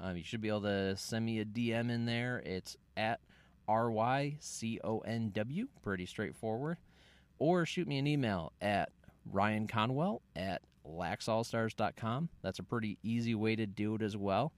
[0.00, 2.42] Um, you should be able to send me a DM in there.
[2.44, 3.20] It's at
[3.66, 6.76] R Y C O N W, pretty straightforward.
[7.38, 8.90] Or shoot me an email at
[9.32, 12.28] Ryan Conwell at laxallstars.com.
[12.42, 14.52] That's a pretty easy way to do it as well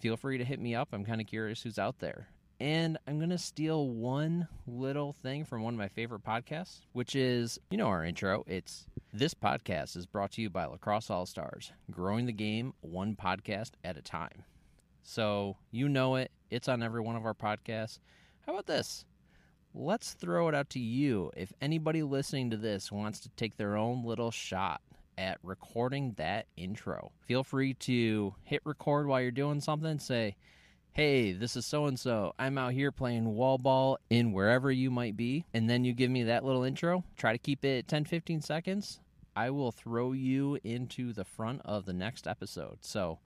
[0.00, 0.88] feel free to hit me up.
[0.92, 2.28] I'm kind of curious who's out there.
[2.60, 7.14] And I'm going to steal one little thing from one of my favorite podcasts, which
[7.14, 8.44] is, you know, our intro.
[8.48, 13.14] It's this podcast is brought to you by Lacrosse All Stars, growing the game one
[13.14, 14.44] podcast at a time.
[15.02, 16.32] So you know it.
[16.50, 18.00] It's on every one of our podcasts.
[18.44, 19.04] How about this?
[19.72, 21.30] Let's throw it out to you.
[21.36, 24.80] If anybody listening to this wants to take their own little shot
[25.18, 27.10] at recording that intro.
[27.26, 29.98] Feel free to hit record while you're doing something.
[29.98, 30.36] Say,
[30.92, 32.34] hey, this is so and so.
[32.38, 35.44] I'm out here playing wall ball in wherever you might be.
[35.52, 37.04] And then you give me that little intro.
[37.16, 39.00] Try to keep it 10 15 seconds.
[39.34, 42.78] I will throw you into the front of the next episode.
[42.80, 43.18] So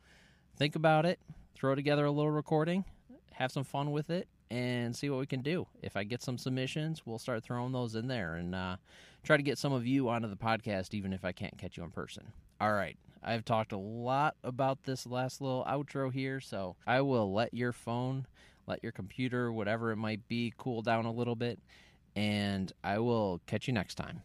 [0.56, 1.20] think about it,
[1.54, 2.84] throw together a little recording,
[3.32, 5.66] have some fun with it, and see what we can do.
[5.82, 8.76] If I get some submissions, we'll start throwing those in there and uh,
[9.22, 11.84] try to get some of you onto the podcast, even if I can't catch you
[11.84, 12.32] in person.
[12.60, 12.96] All right.
[13.22, 17.72] I've talked a lot about this last little outro here, so I will let your
[17.72, 18.26] phone,
[18.66, 21.60] let your computer, whatever it might be, cool down a little bit,
[22.16, 24.22] and I will catch you next time.